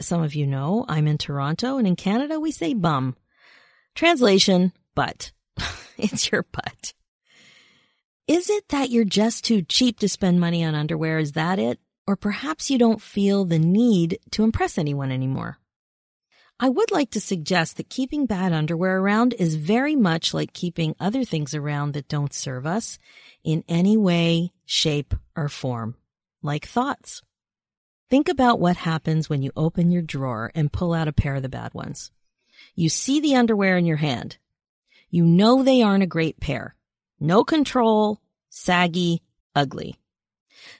some 0.00 0.22
of 0.22 0.34
you 0.34 0.46
know 0.46 0.84
I'm 0.88 1.06
in 1.06 1.18
Toronto 1.18 1.78
and 1.78 1.86
in 1.86 1.96
Canada 1.96 2.40
we 2.40 2.50
say 2.50 2.74
bum. 2.74 3.16
Translation, 3.94 4.72
butt. 4.94 5.32
it's 5.98 6.30
your 6.30 6.44
butt. 6.44 6.94
Is 8.26 8.48
it 8.48 8.68
that 8.68 8.90
you're 8.90 9.04
just 9.04 9.44
too 9.44 9.62
cheap 9.62 9.98
to 10.00 10.08
spend 10.08 10.40
money 10.40 10.64
on 10.64 10.74
underwear? 10.74 11.18
Is 11.18 11.32
that 11.32 11.58
it? 11.58 11.80
or 12.10 12.16
perhaps 12.16 12.72
you 12.72 12.76
don't 12.76 13.00
feel 13.00 13.44
the 13.44 13.60
need 13.60 14.18
to 14.32 14.42
impress 14.42 14.78
anyone 14.78 15.12
anymore. 15.12 15.60
I 16.58 16.68
would 16.68 16.90
like 16.90 17.12
to 17.12 17.20
suggest 17.20 17.76
that 17.76 17.88
keeping 17.88 18.26
bad 18.26 18.52
underwear 18.52 18.98
around 18.98 19.32
is 19.34 19.54
very 19.54 19.94
much 19.94 20.34
like 20.34 20.52
keeping 20.52 20.96
other 20.98 21.22
things 21.22 21.54
around 21.54 21.92
that 21.92 22.08
don't 22.08 22.32
serve 22.32 22.66
us 22.66 22.98
in 23.44 23.62
any 23.68 23.96
way, 23.96 24.50
shape, 24.66 25.14
or 25.36 25.48
form, 25.48 25.94
like 26.42 26.66
thoughts. 26.66 27.22
Think 28.10 28.28
about 28.28 28.58
what 28.58 28.76
happens 28.76 29.30
when 29.30 29.40
you 29.40 29.52
open 29.56 29.92
your 29.92 30.02
drawer 30.02 30.50
and 30.52 30.72
pull 30.72 30.92
out 30.92 31.06
a 31.06 31.12
pair 31.12 31.36
of 31.36 31.42
the 31.42 31.48
bad 31.48 31.72
ones. 31.74 32.10
You 32.74 32.88
see 32.88 33.20
the 33.20 33.36
underwear 33.36 33.78
in 33.78 33.86
your 33.86 33.98
hand. 33.98 34.36
You 35.10 35.24
know 35.24 35.62
they 35.62 35.80
aren't 35.80 36.02
a 36.02 36.08
great 36.08 36.40
pair. 36.40 36.74
No 37.20 37.44
control, 37.44 38.20
saggy, 38.48 39.22
ugly. 39.54 39.94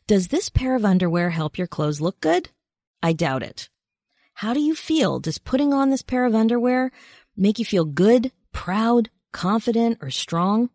Does 0.09 0.29
this 0.29 0.49
pair 0.49 0.75
of 0.75 0.85
underwear 0.85 1.31
help 1.31 1.57
your 1.57 1.69
clothes 1.69 2.01
look 2.01 2.21
good? 2.21 2.51
I 3.01 3.13
doubt 3.13 3.45
it. 3.45 3.69
How 4.35 4.53
do 4.53 4.61
you 4.61 4.75
feel? 4.75 5.21
Does 5.21 5.39
putting 5.39 5.73
on 5.73 5.91
this 5.91 6.03
pair 6.03 6.25
of 6.25 6.35
underwear 6.35 6.91
make 7.37 7.61
you 7.61 7.65
feel 7.65 7.85
good, 7.85 8.33
proud, 8.51 9.09
confident, 9.31 9.99
or 10.01 10.11
strong? 10.11 10.69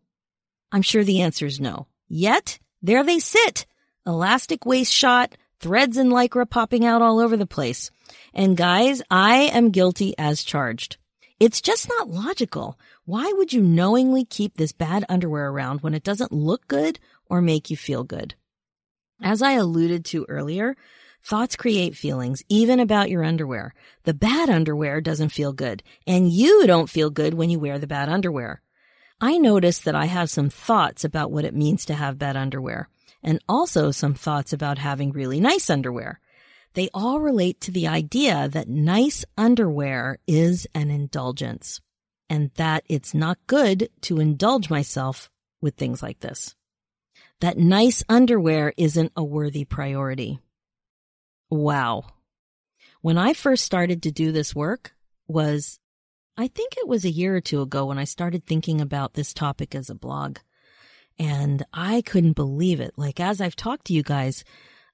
I'm 0.71 0.81
sure 0.81 1.03
the 1.03 1.21
answer 1.21 1.45
is 1.45 1.59
no. 1.59 1.87
Yet, 2.07 2.59
there 2.81 3.03
they 3.03 3.19
sit. 3.19 3.65
Elastic 4.05 4.65
waist 4.65 4.93
shot, 4.93 5.35
threads 5.59 5.97
and 5.97 6.11
lycra 6.11 6.49
popping 6.49 6.85
out 6.85 7.01
all 7.01 7.19
over 7.19 7.37
the 7.37 7.45
place. 7.45 7.91
And 8.33 8.57
guys, 8.57 9.01
I 9.09 9.43
am 9.43 9.71
guilty 9.71 10.13
as 10.17 10.43
charged. 10.43 10.97
It's 11.39 11.61
just 11.61 11.89
not 11.89 12.09
logical. 12.09 12.79
Why 13.05 13.31
would 13.35 13.53
you 13.53 13.61
knowingly 13.61 14.25
keep 14.25 14.55
this 14.55 14.71
bad 14.71 15.05
underwear 15.09 15.49
around 15.49 15.81
when 15.81 15.93
it 15.93 16.03
doesn't 16.03 16.31
look 16.31 16.67
good 16.67 16.99
or 17.29 17.41
make 17.41 17.69
you 17.69 17.77
feel 17.77 18.03
good? 18.03 18.35
As 19.21 19.41
I 19.41 19.53
alluded 19.53 20.05
to 20.05 20.25
earlier, 20.27 20.75
Thoughts 21.25 21.55
create 21.55 21.97
feelings, 21.97 22.43
even 22.49 22.79
about 22.79 23.09
your 23.09 23.23
underwear. 23.23 23.73
The 24.03 24.13
bad 24.13 24.47
underwear 24.47 25.01
doesn't 25.01 25.29
feel 25.29 25.53
good, 25.53 25.81
and 26.05 26.31
you 26.31 26.67
don't 26.67 26.87
feel 26.87 27.09
good 27.09 27.33
when 27.33 27.49
you 27.49 27.57
wear 27.57 27.79
the 27.79 27.87
bad 27.87 28.09
underwear. 28.09 28.61
I 29.19 29.39
notice 29.39 29.79
that 29.79 29.95
I 29.95 30.05
have 30.05 30.29
some 30.29 30.51
thoughts 30.51 31.03
about 31.03 31.31
what 31.31 31.43
it 31.43 31.55
means 31.55 31.83
to 31.85 31.95
have 31.95 32.19
bad 32.19 32.37
underwear, 32.37 32.89
and 33.25 33.43
also 33.49 33.89
some 33.89 34.13
thoughts 34.13 34.53
about 34.53 34.77
having 34.77 35.11
really 35.11 35.41
nice 35.41 35.69
underwear. 35.69 36.21
They 36.75 36.89
all 36.93 37.19
relate 37.19 37.59
to 37.61 37.71
the 37.71 37.87
idea 37.87 38.47
that 38.49 38.69
nice 38.69 39.25
underwear 39.35 40.19
is 40.27 40.67
an 40.75 40.91
indulgence, 40.91 41.81
and 42.29 42.51
that 42.55 42.83
it's 42.87 43.13
not 43.13 43.39
good 43.47 43.89
to 44.01 44.19
indulge 44.19 44.69
myself 44.69 45.29
with 45.59 45.75
things 45.75 46.03
like 46.03 46.19
this. 46.19 46.55
That 47.41 47.57
nice 47.57 48.03
underwear 48.07 48.73
isn't 48.77 49.11
a 49.15 49.23
worthy 49.23 49.65
priority. 49.65 50.39
Wow. 51.49 52.03
When 53.01 53.17
I 53.17 53.33
first 53.33 53.65
started 53.65 54.03
to 54.03 54.11
do 54.11 54.31
this 54.31 54.55
work 54.55 54.93
was, 55.27 55.79
I 56.37 56.47
think 56.47 56.75
it 56.77 56.87
was 56.87 57.05
a 57.05 57.09
year 57.09 57.35
or 57.35 57.41
two 57.41 57.61
ago 57.61 57.85
when 57.85 57.97
I 57.97 58.03
started 58.03 58.45
thinking 58.45 58.81
about 58.81 59.13
this 59.13 59.33
topic 59.33 59.73
as 59.73 59.89
a 59.89 59.95
blog. 59.95 60.37
And 61.17 61.65
I 61.73 62.01
couldn't 62.01 62.33
believe 62.33 62.79
it. 62.79 62.93
Like, 62.97 63.19
as 63.19 63.39
I've 63.39 63.55
talked 63.55 63.85
to 63.87 63.93
you 63.93 64.03
guys 64.03 64.43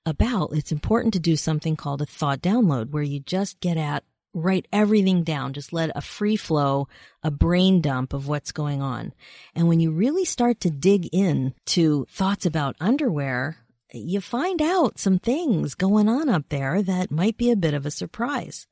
about, 0.05 0.53
it's 0.53 0.71
important 0.71 1.13
to 1.13 1.19
do 1.19 1.35
something 1.35 1.75
called 1.75 2.01
a 2.01 2.05
thought 2.05 2.41
download 2.41 2.91
where 2.91 3.03
you 3.03 3.19
just 3.19 3.59
get 3.59 3.77
at, 3.77 4.03
write 4.33 4.67
everything 4.71 5.23
down, 5.23 5.53
just 5.53 5.73
let 5.73 5.91
a 5.95 6.01
free 6.01 6.35
flow, 6.35 6.87
a 7.23 7.31
brain 7.31 7.81
dump 7.81 8.13
of 8.13 8.27
what's 8.27 8.51
going 8.51 8.81
on. 8.81 9.13
And 9.55 9.67
when 9.67 9.79
you 9.79 9.91
really 9.91 10.25
start 10.25 10.59
to 10.61 10.69
dig 10.69 11.09
in 11.11 11.53
to 11.67 12.05
thoughts 12.09 12.45
about 12.45 12.75
underwear, 12.79 13.57
you 13.93 14.21
find 14.21 14.61
out 14.61 14.99
some 14.99 15.19
things 15.19 15.75
going 15.75 16.07
on 16.07 16.29
up 16.29 16.45
there 16.49 16.81
that 16.81 17.11
might 17.11 17.37
be 17.37 17.51
a 17.51 17.57
bit 17.57 17.73
of 17.73 17.85
a 17.85 17.91
surprise. 17.91 18.67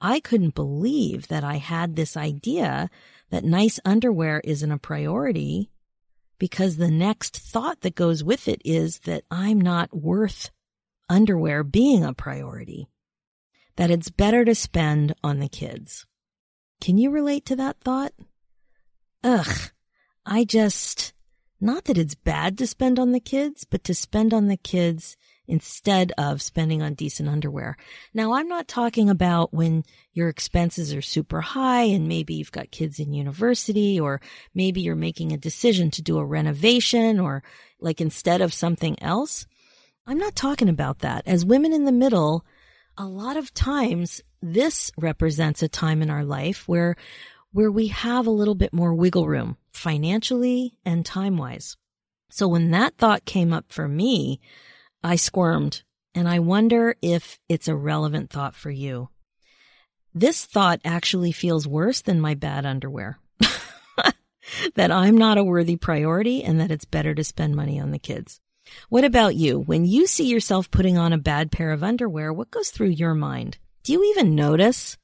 I 0.00 0.20
couldn't 0.20 0.54
believe 0.54 1.28
that 1.28 1.44
I 1.44 1.56
had 1.56 1.96
this 1.96 2.16
idea 2.16 2.90
that 3.30 3.44
nice 3.44 3.80
underwear 3.84 4.40
isn't 4.44 4.70
a 4.70 4.78
priority 4.78 5.70
because 6.42 6.76
the 6.76 6.90
next 6.90 7.36
thought 7.36 7.82
that 7.82 7.94
goes 7.94 8.24
with 8.24 8.48
it 8.48 8.60
is 8.64 8.98
that 9.04 9.22
I'm 9.30 9.60
not 9.60 9.96
worth 9.96 10.50
underwear 11.08 11.62
being 11.62 12.02
a 12.02 12.14
priority, 12.14 12.88
that 13.76 13.92
it's 13.92 14.10
better 14.10 14.44
to 14.44 14.52
spend 14.52 15.14
on 15.22 15.38
the 15.38 15.48
kids. 15.48 16.04
Can 16.80 16.98
you 16.98 17.12
relate 17.12 17.46
to 17.46 17.54
that 17.54 17.78
thought? 17.78 18.12
Ugh, 19.22 19.70
I 20.26 20.42
just, 20.42 21.12
not 21.60 21.84
that 21.84 21.96
it's 21.96 22.16
bad 22.16 22.58
to 22.58 22.66
spend 22.66 22.98
on 22.98 23.12
the 23.12 23.20
kids, 23.20 23.62
but 23.62 23.84
to 23.84 23.94
spend 23.94 24.34
on 24.34 24.48
the 24.48 24.56
kids 24.56 25.16
instead 25.46 26.12
of 26.16 26.40
spending 26.40 26.82
on 26.82 26.94
decent 26.94 27.28
underwear. 27.28 27.76
Now, 28.14 28.34
I'm 28.34 28.48
not 28.48 28.68
talking 28.68 29.10
about 29.10 29.52
when 29.52 29.84
your 30.12 30.28
expenses 30.28 30.94
are 30.94 31.02
super 31.02 31.40
high 31.40 31.82
and 31.82 32.08
maybe 32.08 32.34
you've 32.34 32.52
got 32.52 32.70
kids 32.70 32.98
in 33.00 33.12
university 33.12 33.98
or 33.98 34.20
maybe 34.54 34.80
you're 34.80 34.94
making 34.94 35.32
a 35.32 35.38
decision 35.38 35.90
to 35.92 36.02
do 36.02 36.18
a 36.18 36.24
renovation 36.24 37.18
or 37.18 37.42
like 37.80 38.00
instead 38.00 38.40
of 38.40 38.54
something 38.54 39.00
else. 39.02 39.46
I'm 40.06 40.18
not 40.18 40.36
talking 40.36 40.68
about 40.68 41.00
that. 41.00 41.26
As 41.26 41.44
women 41.44 41.72
in 41.72 41.84
the 41.84 41.92
middle, 41.92 42.44
a 42.96 43.04
lot 43.04 43.36
of 43.36 43.54
times 43.54 44.20
this 44.40 44.90
represents 44.96 45.62
a 45.62 45.68
time 45.68 46.02
in 46.02 46.10
our 46.10 46.24
life 46.24 46.68
where 46.68 46.96
where 47.52 47.70
we 47.70 47.88
have 47.88 48.26
a 48.26 48.30
little 48.30 48.54
bit 48.54 48.72
more 48.72 48.94
wiggle 48.94 49.28
room 49.28 49.56
financially 49.72 50.78
and 50.84 51.04
time 51.04 51.36
wise. 51.36 51.76
So 52.30 52.48
when 52.48 52.70
that 52.70 52.96
thought 52.96 53.26
came 53.26 53.52
up 53.52 53.66
for 53.68 53.86
me, 53.86 54.40
I 55.02 55.16
squirmed 55.16 55.82
and 56.14 56.28
I 56.28 56.38
wonder 56.38 56.96
if 57.02 57.38
it's 57.48 57.68
a 57.68 57.76
relevant 57.76 58.30
thought 58.30 58.54
for 58.54 58.70
you. 58.70 59.08
This 60.14 60.44
thought 60.44 60.80
actually 60.84 61.32
feels 61.32 61.66
worse 61.66 62.02
than 62.02 62.20
my 62.20 62.34
bad 62.34 62.66
underwear. 62.66 63.18
that 64.74 64.90
I'm 64.90 65.16
not 65.16 65.38
a 65.38 65.44
worthy 65.44 65.76
priority 65.76 66.44
and 66.44 66.60
that 66.60 66.70
it's 66.70 66.84
better 66.84 67.14
to 67.14 67.24
spend 67.24 67.56
money 67.56 67.80
on 67.80 67.90
the 67.90 67.98
kids. 67.98 68.40
What 68.88 69.04
about 69.04 69.34
you? 69.34 69.58
When 69.58 69.86
you 69.86 70.06
see 70.06 70.28
yourself 70.28 70.70
putting 70.70 70.98
on 70.98 71.12
a 71.12 71.18
bad 71.18 71.50
pair 71.50 71.72
of 71.72 71.82
underwear, 71.82 72.32
what 72.32 72.50
goes 72.50 72.70
through 72.70 72.88
your 72.88 73.14
mind? 73.14 73.58
Do 73.82 73.92
you 73.92 74.04
even 74.10 74.34
notice? 74.34 74.96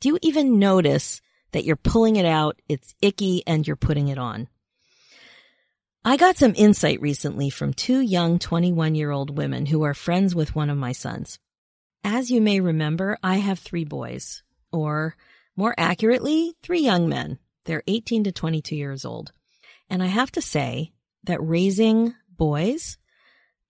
Do 0.00 0.08
you 0.08 0.18
even 0.22 0.58
notice 0.58 1.20
that 1.52 1.64
you're 1.64 1.76
pulling 1.76 2.16
it 2.16 2.26
out, 2.26 2.60
it's 2.68 2.94
icky, 3.02 3.42
and 3.46 3.66
you're 3.66 3.76
putting 3.76 4.08
it 4.08 4.18
on. 4.18 4.48
I 6.02 6.16
got 6.16 6.38
some 6.38 6.54
insight 6.56 7.02
recently 7.02 7.50
from 7.50 7.74
two 7.74 8.00
young 8.00 8.38
21 8.38 8.94
year 8.94 9.10
old 9.10 9.36
women 9.36 9.66
who 9.66 9.82
are 9.82 9.92
friends 9.92 10.34
with 10.34 10.54
one 10.54 10.70
of 10.70 10.78
my 10.78 10.92
sons. 10.92 11.38
As 12.02 12.30
you 12.30 12.40
may 12.40 12.58
remember, 12.60 13.18
I 13.22 13.36
have 13.36 13.58
three 13.58 13.84
boys, 13.84 14.42
or 14.72 15.14
more 15.56 15.74
accurately, 15.76 16.54
three 16.62 16.80
young 16.80 17.06
men. 17.06 17.38
They're 17.66 17.82
18 17.86 18.24
to 18.24 18.32
22 18.32 18.76
years 18.76 19.04
old. 19.04 19.32
And 19.90 20.02
I 20.02 20.06
have 20.06 20.32
to 20.32 20.40
say 20.40 20.92
that 21.24 21.46
raising 21.46 22.14
boys, 22.34 22.96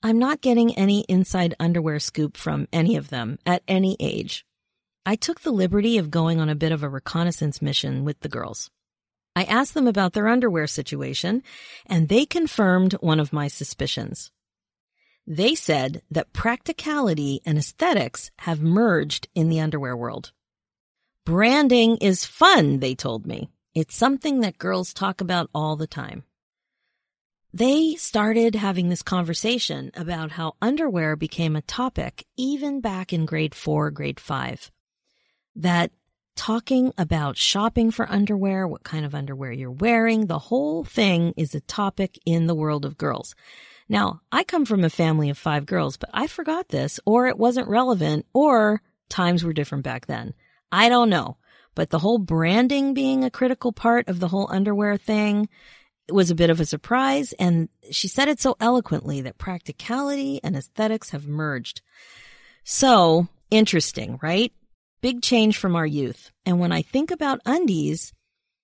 I'm 0.00 0.20
not 0.20 0.40
getting 0.40 0.78
any 0.78 1.00
inside 1.08 1.56
underwear 1.58 1.99
scoop 1.99 2.37
from 2.37 2.68
any 2.72 2.94
of 2.94 3.10
them 3.10 3.40
at 3.44 3.64
any 3.66 3.96
age. 3.99 4.46
I 5.04 5.16
took 5.16 5.40
the 5.40 5.50
liberty 5.50 5.99
of 5.99 6.12
going 6.12 6.40
on 6.40 6.49
a 6.49 6.54
bit 6.54 6.70
of 6.70 6.84
a 6.84 6.88
reconnaissance 6.88 7.60
mission 7.60 8.04
with 8.04 8.20
the 8.20 8.28
girls. 8.28 8.70
I 9.37 9.44
asked 9.44 9.75
them 9.75 9.87
about 9.87 10.12
their 10.12 10.28
underwear 10.28 10.66
situation, 10.66 11.42
and 11.87 12.08
they 12.08 12.26
confirmed 12.26 12.94
one 12.94 13.20
of 13.20 13.32
my 13.32 13.49
suspicions. 13.49 14.30
They 15.26 15.54
said 15.54 16.02
that 16.10 16.32
practicality 16.32 17.40
and 17.44 17.56
aesthetics 17.56 18.30
have 18.40 18.60
merged 18.60 19.28
in 19.34 19.49
the 19.49 19.60
underwear 19.60 19.96
world. 19.96 20.32
Branding 21.25 21.96
is 21.99 22.25
fun, 22.25 22.80
they 22.80 22.94
told 22.94 23.26
me. 23.26 23.50
It's 23.75 23.94
something 23.94 24.40
that 24.40 24.58
girls 24.58 24.92
talk 24.92 25.20
about 25.20 25.49
all 25.54 25.76
the 25.76 25.87
time. 25.87 26.25
They 27.52 27.94
started 27.94 28.54
having 28.54 28.88
this 28.88 29.02
conversation 29.02 29.90
about 29.94 30.32
how 30.32 30.54
underwear 30.60 31.16
became 31.16 31.54
a 31.54 31.62
topic 31.62 32.25
even 32.37 32.80
back 32.80 33.12
in 33.12 33.26
grade 33.26 33.54
four, 33.54 33.90
grade 33.90 34.20
five 34.20 34.70
that 35.56 35.90
talking 36.40 36.90
about 36.97 37.37
shopping 37.37 37.90
for 37.90 38.11
underwear, 38.11 38.66
what 38.66 38.82
kind 38.82 39.04
of 39.04 39.14
underwear 39.14 39.52
you're 39.52 39.70
wearing, 39.70 40.25
the 40.25 40.38
whole 40.38 40.85
thing 40.85 41.35
is 41.37 41.54
a 41.54 41.61
topic 41.61 42.18
in 42.25 42.47
the 42.47 42.54
world 42.54 42.87
of 42.87 42.97
girls. 42.97 43.35
Now, 43.90 44.23
I 44.32 44.44
come 44.44 44.64
from 44.64 44.82
a 44.82 44.88
family 44.88 45.28
of 45.28 45.37
five 45.37 45.66
girls, 45.66 45.99
but 45.99 46.09
I 46.14 46.28
forgot 46.28 46.68
this, 46.68 46.99
or 47.04 47.26
it 47.26 47.37
wasn't 47.37 47.68
relevant, 47.68 48.25
or 48.32 48.80
times 49.11 49.44
were 49.44 49.52
different 49.52 49.85
back 49.85 50.06
then. 50.06 50.32
I 50.73 50.88
don't 50.88 51.11
know. 51.11 51.37
But 51.75 51.90
the 51.90 51.99
whole 51.99 52.16
branding 52.16 52.94
being 52.94 53.23
a 53.23 53.30
critical 53.30 53.70
part 53.70 54.09
of 54.09 54.18
the 54.18 54.28
whole 54.28 54.49
underwear 54.50 54.97
thing 54.97 55.47
was 56.09 56.30
a 56.30 56.35
bit 56.35 56.49
of 56.49 56.59
a 56.59 56.64
surprise. 56.64 57.35
And 57.35 57.68
she 57.90 58.09
said 58.09 58.28
it 58.28 58.40
so 58.40 58.56
eloquently 58.61 59.20
that 59.20 59.37
practicality 59.37 60.40
and 60.42 60.56
aesthetics 60.56 61.11
have 61.11 61.28
merged. 61.28 61.82
So 62.64 63.28
interesting, 63.50 64.18
right? 64.23 64.54
Big 65.00 65.23
change 65.23 65.57
from 65.57 65.76
our 65.76 65.87
youth. 65.87 66.30
And 66.45 66.61
when 66.61 66.73
I 66.73 66.83
think 66.83 67.11
about 67.11 67.40
undies, 67.47 68.12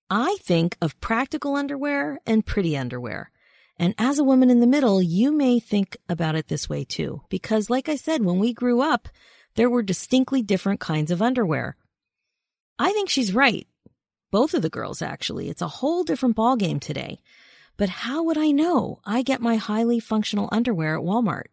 I 0.09 0.37
think 0.41 0.77
of 0.81 0.99
practical 1.01 1.55
underwear 1.55 2.19
and 2.25 2.45
pretty 2.45 2.77
underwear. 2.77 3.31
And 3.79 3.95
as 3.97 4.19
a 4.19 4.23
woman 4.23 4.49
in 4.49 4.59
the 4.59 4.67
middle, 4.67 5.01
you 5.01 5.31
may 5.31 5.59
think 5.59 5.97
about 6.07 6.35
it 6.35 6.47
this 6.47 6.69
way 6.69 6.83
too. 6.83 7.21
Because 7.29 7.69
like 7.69 7.89
I 7.89 7.95
said, 7.95 8.23
when 8.23 8.39
we 8.39 8.53
grew 8.53 8.81
up, 8.81 9.07
there 9.55 9.69
were 9.69 9.83
distinctly 9.83 10.41
different 10.41 10.79
kinds 10.79 11.11
of 11.11 11.21
underwear. 11.21 11.75
I 12.79 12.91
think 12.93 13.09
she's 13.09 13.33
right. 13.33 13.67
Both 14.31 14.53
of 14.53 14.61
the 14.61 14.69
girls, 14.69 15.01
actually. 15.01 15.49
It's 15.49 15.61
a 15.61 15.67
whole 15.67 16.03
different 16.03 16.35
ballgame 16.35 16.79
today. 16.79 17.19
But 17.77 17.89
how 17.89 18.23
would 18.23 18.37
I 18.37 18.51
know? 18.51 18.99
I 19.05 19.21
get 19.23 19.41
my 19.41 19.55
highly 19.55 19.99
functional 19.99 20.49
underwear 20.51 20.97
at 20.97 21.03
Walmart. 21.03 21.47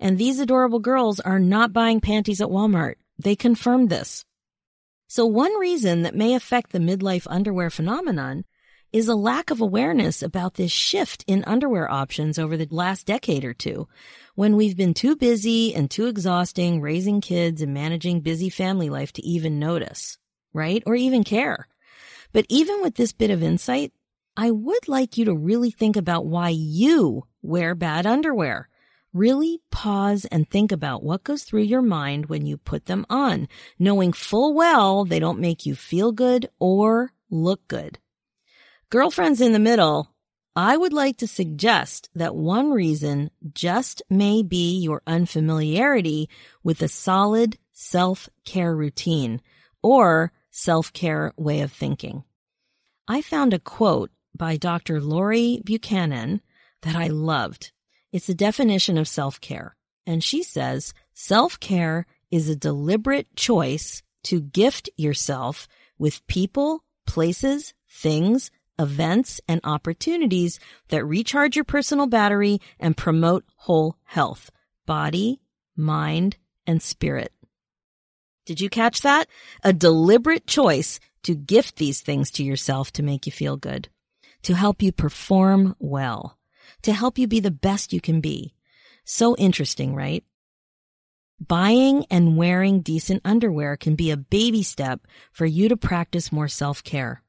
And 0.00 0.18
these 0.18 0.40
adorable 0.40 0.80
girls 0.80 1.20
are 1.20 1.38
not 1.38 1.72
buying 1.72 2.00
panties 2.00 2.40
at 2.40 2.48
Walmart. 2.48 2.96
They 3.18 3.36
confirmed 3.36 3.90
this. 3.90 4.24
So 5.08 5.24
one 5.24 5.56
reason 5.58 6.02
that 6.02 6.14
may 6.14 6.34
affect 6.34 6.72
the 6.72 6.78
midlife 6.78 7.26
underwear 7.30 7.70
phenomenon 7.70 8.44
is 8.92 9.08
a 9.08 9.14
lack 9.14 9.50
of 9.50 9.60
awareness 9.60 10.22
about 10.22 10.54
this 10.54 10.72
shift 10.72 11.24
in 11.26 11.44
underwear 11.44 11.90
options 11.90 12.38
over 12.38 12.56
the 12.56 12.68
last 12.70 13.06
decade 13.06 13.44
or 13.44 13.54
two 13.54 13.88
when 14.34 14.56
we've 14.56 14.76
been 14.76 14.94
too 14.94 15.16
busy 15.16 15.74
and 15.74 15.90
too 15.90 16.06
exhausting 16.06 16.80
raising 16.80 17.20
kids 17.20 17.62
and 17.62 17.74
managing 17.74 18.20
busy 18.20 18.48
family 18.48 18.88
life 18.88 19.12
to 19.12 19.26
even 19.26 19.58
notice, 19.58 20.18
right? 20.52 20.82
Or 20.86 20.94
even 20.94 21.24
care. 21.24 21.68
But 22.32 22.46
even 22.48 22.82
with 22.82 22.94
this 22.94 23.12
bit 23.12 23.30
of 23.30 23.42
insight, 23.42 23.92
I 24.36 24.50
would 24.50 24.88
like 24.88 25.16
you 25.16 25.24
to 25.26 25.34
really 25.34 25.70
think 25.70 25.96
about 25.96 26.26
why 26.26 26.50
you 26.50 27.26
wear 27.42 27.74
bad 27.74 28.06
underwear. 28.06 28.68
Really 29.16 29.62
pause 29.70 30.26
and 30.26 30.46
think 30.46 30.72
about 30.72 31.02
what 31.02 31.24
goes 31.24 31.42
through 31.42 31.62
your 31.62 31.80
mind 31.80 32.26
when 32.26 32.44
you 32.44 32.58
put 32.58 32.84
them 32.84 33.06
on, 33.08 33.48
knowing 33.78 34.12
full 34.12 34.52
well 34.52 35.06
they 35.06 35.18
don't 35.18 35.40
make 35.40 35.64
you 35.64 35.74
feel 35.74 36.12
good 36.12 36.50
or 36.58 37.12
look 37.30 37.66
good. 37.66 37.98
Girlfriends 38.90 39.40
in 39.40 39.54
the 39.54 39.58
middle, 39.58 40.14
I 40.54 40.76
would 40.76 40.92
like 40.92 41.16
to 41.18 41.26
suggest 41.26 42.10
that 42.14 42.36
one 42.36 42.72
reason 42.72 43.30
just 43.54 44.02
may 44.10 44.42
be 44.42 44.78
your 44.80 45.00
unfamiliarity 45.06 46.28
with 46.62 46.82
a 46.82 46.86
solid 46.88 47.56
self-care 47.72 48.76
routine 48.76 49.40
or 49.82 50.30
self-care 50.50 51.32
way 51.38 51.62
of 51.62 51.72
thinking. 51.72 52.22
I 53.08 53.22
found 53.22 53.54
a 53.54 53.58
quote 53.58 54.10
by 54.36 54.58
Dr. 54.58 55.00
Laurie 55.00 55.62
Buchanan 55.64 56.42
that 56.82 56.96
I 56.96 57.06
loved. 57.06 57.72
It's 58.16 58.30
a 58.30 58.34
definition 58.34 58.96
of 58.96 59.06
self-care. 59.06 59.76
And 60.06 60.24
she 60.24 60.42
says, 60.42 60.94
self-care 61.12 62.06
is 62.30 62.48
a 62.48 62.56
deliberate 62.56 63.36
choice 63.36 64.02
to 64.22 64.40
gift 64.40 64.88
yourself 64.96 65.68
with 65.98 66.26
people, 66.26 66.82
places, 67.06 67.74
things, 67.90 68.50
events, 68.78 69.42
and 69.46 69.60
opportunities 69.64 70.58
that 70.88 71.04
recharge 71.04 71.56
your 71.56 71.66
personal 71.66 72.06
battery 72.06 72.58
and 72.80 72.96
promote 72.96 73.44
whole 73.54 73.98
health, 74.04 74.50
body, 74.86 75.42
mind, 75.76 76.38
and 76.66 76.80
spirit. 76.80 77.34
Did 78.46 78.62
you 78.62 78.70
catch 78.70 79.02
that? 79.02 79.28
A 79.62 79.74
deliberate 79.74 80.46
choice 80.46 81.00
to 81.24 81.34
gift 81.34 81.76
these 81.76 82.00
things 82.00 82.30
to 82.30 82.42
yourself 82.42 82.92
to 82.92 83.02
make 83.02 83.26
you 83.26 83.32
feel 83.32 83.58
good, 83.58 83.90
to 84.44 84.54
help 84.54 84.80
you 84.80 84.90
perform 84.90 85.76
well, 85.78 86.35
to 86.82 86.92
help 86.92 87.18
you 87.18 87.26
be 87.26 87.40
the 87.40 87.50
best 87.50 87.92
you 87.92 88.00
can 88.00 88.20
be. 88.20 88.54
So 89.04 89.36
interesting, 89.36 89.94
right? 89.94 90.24
Buying 91.46 92.06
and 92.10 92.36
wearing 92.36 92.80
decent 92.80 93.22
underwear 93.24 93.76
can 93.76 93.94
be 93.94 94.10
a 94.10 94.16
baby 94.16 94.62
step 94.62 95.06
for 95.32 95.44
you 95.44 95.68
to 95.68 95.76
practice 95.76 96.32
more 96.32 96.48
self-care. 96.48 97.22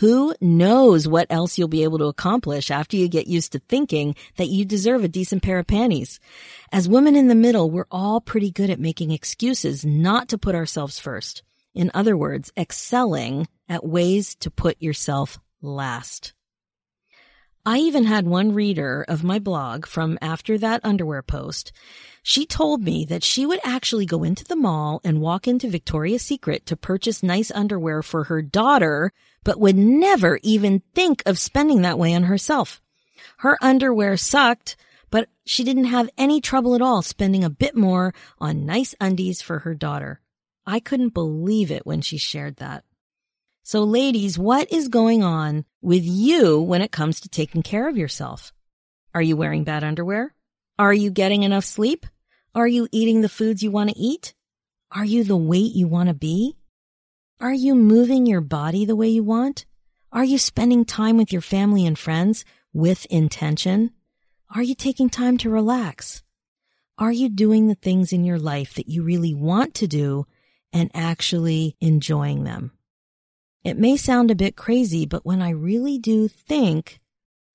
Who 0.00 0.34
knows 0.40 1.08
what 1.08 1.26
else 1.30 1.56
you'll 1.56 1.68
be 1.68 1.82
able 1.82 1.98
to 1.98 2.04
accomplish 2.04 2.70
after 2.70 2.96
you 2.96 3.08
get 3.08 3.26
used 3.26 3.52
to 3.52 3.58
thinking 3.58 4.14
that 4.36 4.48
you 4.48 4.64
deserve 4.64 5.02
a 5.02 5.08
decent 5.08 5.42
pair 5.42 5.58
of 5.58 5.66
panties. 5.66 6.20
As 6.70 6.88
women 6.88 7.16
in 7.16 7.28
the 7.28 7.34
middle, 7.34 7.70
we're 7.70 7.86
all 7.90 8.20
pretty 8.20 8.50
good 8.50 8.68
at 8.68 8.78
making 8.78 9.10
excuses 9.10 9.86
not 9.86 10.28
to 10.28 10.38
put 10.38 10.54
ourselves 10.54 11.00
first. 11.00 11.42
In 11.74 11.90
other 11.94 12.16
words, 12.16 12.52
excelling 12.56 13.48
at 13.68 13.86
ways 13.86 14.34
to 14.36 14.50
put 14.50 14.80
yourself 14.80 15.38
last. 15.62 16.34
I 17.70 17.80
even 17.80 18.04
had 18.04 18.26
one 18.26 18.54
reader 18.54 19.04
of 19.08 19.22
my 19.22 19.38
blog 19.38 19.84
from 19.84 20.16
after 20.22 20.56
that 20.56 20.80
underwear 20.84 21.20
post. 21.20 21.70
She 22.22 22.46
told 22.46 22.82
me 22.82 23.04
that 23.04 23.22
she 23.22 23.44
would 23.44 23.60
actually 23.62 24.06
go 24.06 24.24
into 24.24 24.42
the 24.42 24.56
mall 24.56 25.02
and 25.04 25.20
walk 25.20 25.46
into 25.46 25.68
Victoria's 25.68 26.22
Secret 26.22 26.64
to 26.64 26.78
purchase 26.78 27.22
nice 27.22 27.50
underwear 27.50 28.02
for 28.02 28.24
her 28.24 28.40
daughter 28.40 29.12
but 29.44 29.60
would 29.60 29.76
never 29.76 30.40
even 30.42 30.80
think 30.94 31.22
of 31.26 31.38
spending 31.38 31.82
that 31.82 31.98
way 31.98 32.14
on 32.14 32.22
herself. 32.22 32.80
Her 33.40 33.58
underwear 33.60 34.16
sucked, 34.16 34.76
but 35.10 35.28
she 35.44 35.62
didn't 35.62 35.92
have 35.92 36.08
any 36.16 36.40
trouble 36.40 36.74
at 36.74 36.80
all 36.80 37.02
spending 37.02 37.44
a 37.44 37.50
bit 37.50 37.76
more 37.76 38.14
on 38.38 38.64
nice 38.64 38.94
undies 38.98 39.42
for 39.42 39.58
her 39.58 39.74
daughter. 39.74 40.22
I 40.66 40.80
couldn't 40.80 41.12
believe 41.12 41.70
it 41.70 41.84
when 41.84 42.00
she 42.00 42.16
shared 42.16 42.56
that. 42.56 42.84
So 43.68 43.84
ladies, 43.84 44.38
what 44.38 44.72
is 44.72 44.88
going 44.88 45.22
on 45.22 45.66
with 45.82 46.02
you 46.02 46.58
when 46.58 46.80
it 46.80 46.90
comes 46.90 47.20
to 47.20 47.28
taking 47.28 47.62
care 47.62 47.86
of 47.86 47.98
yourself? 47.98 48.50
Are 49.14 49.20
you 49.20 49.36
wearing 49.36 49.64
bad 49.64 49.84
underwear? 49.84 50.34
Are 50.78 50.94
you 50.94 51.10
getting 51.10 51.42
enough 51.42 51.66
sleep? 51.66 52.06
Are 52.54 52.66
you 52.66 52.88
eating 52.92 53.20
the 53.20 53.28
foods 53.28 53.62
you 53.62 53.70
want 53.70 53.90
to 53.90 53.98
eat? 53.98 54.32
Are 54.90 55.04
you 55.04 55.22
the 55.22 55.36
weight 55.36 55.74
you 55.74 55.86
want 55.86 56.08
to 56.08 56.14
be? 56.14 56.56
Are 57.40 57.52
you 57.52 57.74
moving 57.74 58.24
your 58.24 58.40
body 58.40 58.86
the 58.86 58.96
way 58.96 59.08
you 59.08 59.22
want? 59.22 59.66
Are 60.10 60.24
you 60.24 60.38
spending 60.38 60.86
time 60.86 61.18
with 61.18 61.30
your 61.30 61.42
family 61.42 61.84
and 61.84 61.98
friends 61.98 62.46
with 62.72 63.04
intention? 63.10 63.90
Are 64.48 64.62
you 64.62 64.74
taking 64.74 65.10
time 65.10 65.36
to 65.36 65.50
relax? 65.50 66.22
Are 66.96 67.12
you 67.12 67.28
doing 67.28 67.66
the 67.66 67.74
things 67.74 68.14
in 68.14 68.24
your 68.24 68.38
life 68.38 68.72
that 68.76 68.88
you 68.88 69.02
really 69.02 69.34
want 69.34 69.74
to 69.74 69.86
do 69.86 70.24
and 70.72 70.90
actually 70.94 71.76
enjoying 71.82 72.44
them? 72.44 72.72
It 73.68 73.76
may 73.76 73.98
sound 73.98 74.30
a 74.30 74.34
bit 74.34 74.56
crazy, 74.56 75.04
but 75.04 75.26
when 75.26 75.42
I 75.42 75.50
really 75.50 75.98
do 75.98 76.26
think 76.26 77.00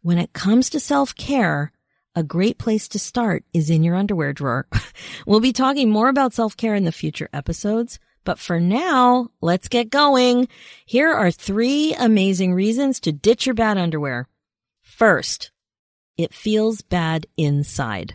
when 0.03 0.19
it 0.19 0.31
comes 0.31 0.69
to 0.69 0.79
self 0.79 1.15
care, 1.15 1.71
a 2.13 2.21
great 2.21 2.59
place 2.59 2.87
to 2.89 2.99
start 2.99 3.43
is 3.51 3.71
in 3.71 3.83
your 3.83 3.95
underwear 3.95 4.31
drawer. 4.31 4.67
we'll 5.25 5.39
be 5.39 5.53
talking 5.53 5.89
more 5.89 6.09
about 6.09 6.31
self 6.31 6.55
care 6.55 6.75
in 6.75 6.83
the 6.83 6.91
future 6.91 7.29
episodes. 7.33 7.97
But 8.25 8.37
for 8.37 8.59
now, 8.59 9.29
let's 9.41 9.67
get 9.67 9.89
going. 9.89 10.49
Here 10.85 11.11
are 11.11 11.31
three 11.31 11.95
amazing 11.95 12.53
reasons 12.53 12.99
to 12.99 13.11
ditch 13.11 13.47
your 13.47 13.55
bad 13.55 13.79
underwear. 13.79 14.27
First, 14.81 15.51
it 16.15 16.31
feels 16.31 16.83
bad 16.83 17.25
inside. 17.37 18.13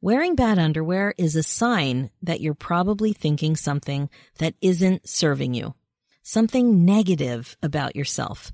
Wearing 0.00 0.34
bad 0.34 0.58
underwear 0.58 1.14
is 1.16 1.36
a 1.36 1.44
sign 1.44 2.10
that 2.22 2.40
you're 2.40 2.54
probably 2.54 3.12
thinking 3.12 3.54
something 3.54 4.10
that 4.38 4.54
isn't 4.60 5.08
serving 5.08 5.54
you, 5.54 5.74
something 6.28 6.84
negative 6.84 7.56
about 7.62 7.96
yourself. 7.96 8.52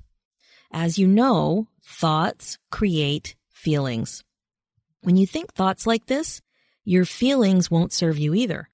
As 0.71 0.97
you 0.97 1.07
know, 1.07 1.67
thoughts 1.83 2.57
create 2.71 3.35
feelings. 3.49 4.23
When 5.01 5.17
you 5.17 5.27
think 5.27 5.53
thoughts 5.53 5.85
like 5.85 6.05
this, 6.05 6.41
your 6.85 7.03
feelings 7.03 7.69
won't 7.69 7.91
serve 7.91 8.17
you 8.17 8.33
either. 8.33 8.69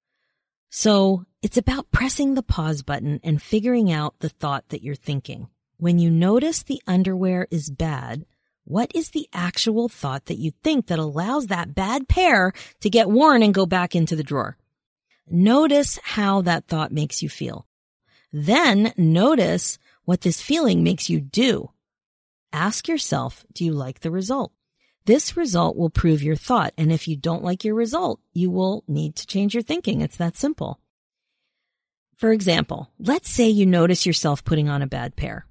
So 0.70 1.24
it's 1.42 1.56
about 1.56 1.90
pressing 1.90 2.34
the 2.34 2.44
pause 2.44 2.84
button 2.84 3.18
and 3.24 3.42
figuring 3.42 3.90
out 3.90 4.20
the 4.20 4.28
thought 4.28 4.68
that 4.68 4.84
you're 4.84 4.94
thinking. 4.94 5.48
When 5.78 5.98
you 5.98 6.08
notice 6.08 6.62
the 6.62 6.80
underwear 6.86 7.48
is 7.50 7.70
bad, 7.70 8.24
what 8.62 8.92
is 8.94 9.10
the 9.10 9.28
actual 9.32 9.88
thought 9.88 10.26
that 10.26 10.38
you 10.38 10.52
think 10.62 10.86
that 10.86 11.00
allows 11.00 11.48
that 11.48 11.74
bad 11.74 12.06
pair 12.06 12.52
to 12.82 12.88
get 12.88 13.10
worn 13.10 13.42
and 13.42 13.52
go 13.52 13.66
back 13.66 13.96
into 13.96 14.14
the 14.14 14.22
drawer? 14.22 14.56
Notice 15.28 15.98
how 16.04 16.42
that 16.42 16.68
thought 16.68 16.92
makes 16.92 17.20
you 17.20 17.28
feel. 17.28 17.66
Then 18.32 18.92
notice 18.96 19.78
what 20.04 20.22
this 20.22 20.40
feeling 20.40 20.82
makes 20.82 21.10
you 21.10 21.20
do. 21.20 21.70
Ask 22.52 22.88
yourself, 22.88 23.44
do 23.52 23.64
you 23.64 23.72
like 23.72 24.00
the 24.00 24.10
result? 24.10 24.52
This 25.04 25.36
result 25.36 25.76
will 25.76 25.90
prove 25.90 26.22
your 26.22 26.36
thought. 26.36 26.72
And 26.78 26.92
if 26.92 27.08
you 27.08 27.16
don't 27.16 27.44
like 27.44 27.64
your 27.64 27.74
result, 27.74 28.20
you 28.32 28.50
will 28.50 28.84
need 28.86 29.16
to 29.16 29.26
change 29.26 29.54
your 29.54 29.62
thinking. 29.62 30.00
It's 30.00 30.16
that 30.16 30.36
simple. 30.36 30.78
For 32.16 32.30
example, 32.30 32.90
let's 32.98 33.28
say 33.28 33.48
you 33.48 33.66
notice 33.66 34.06
yourself 34.06 34.44
putting 34.44 34.68
on 34.68 34.80
a 34.80 34.86
bad 34.86 35.16
pair. 35.16 35.46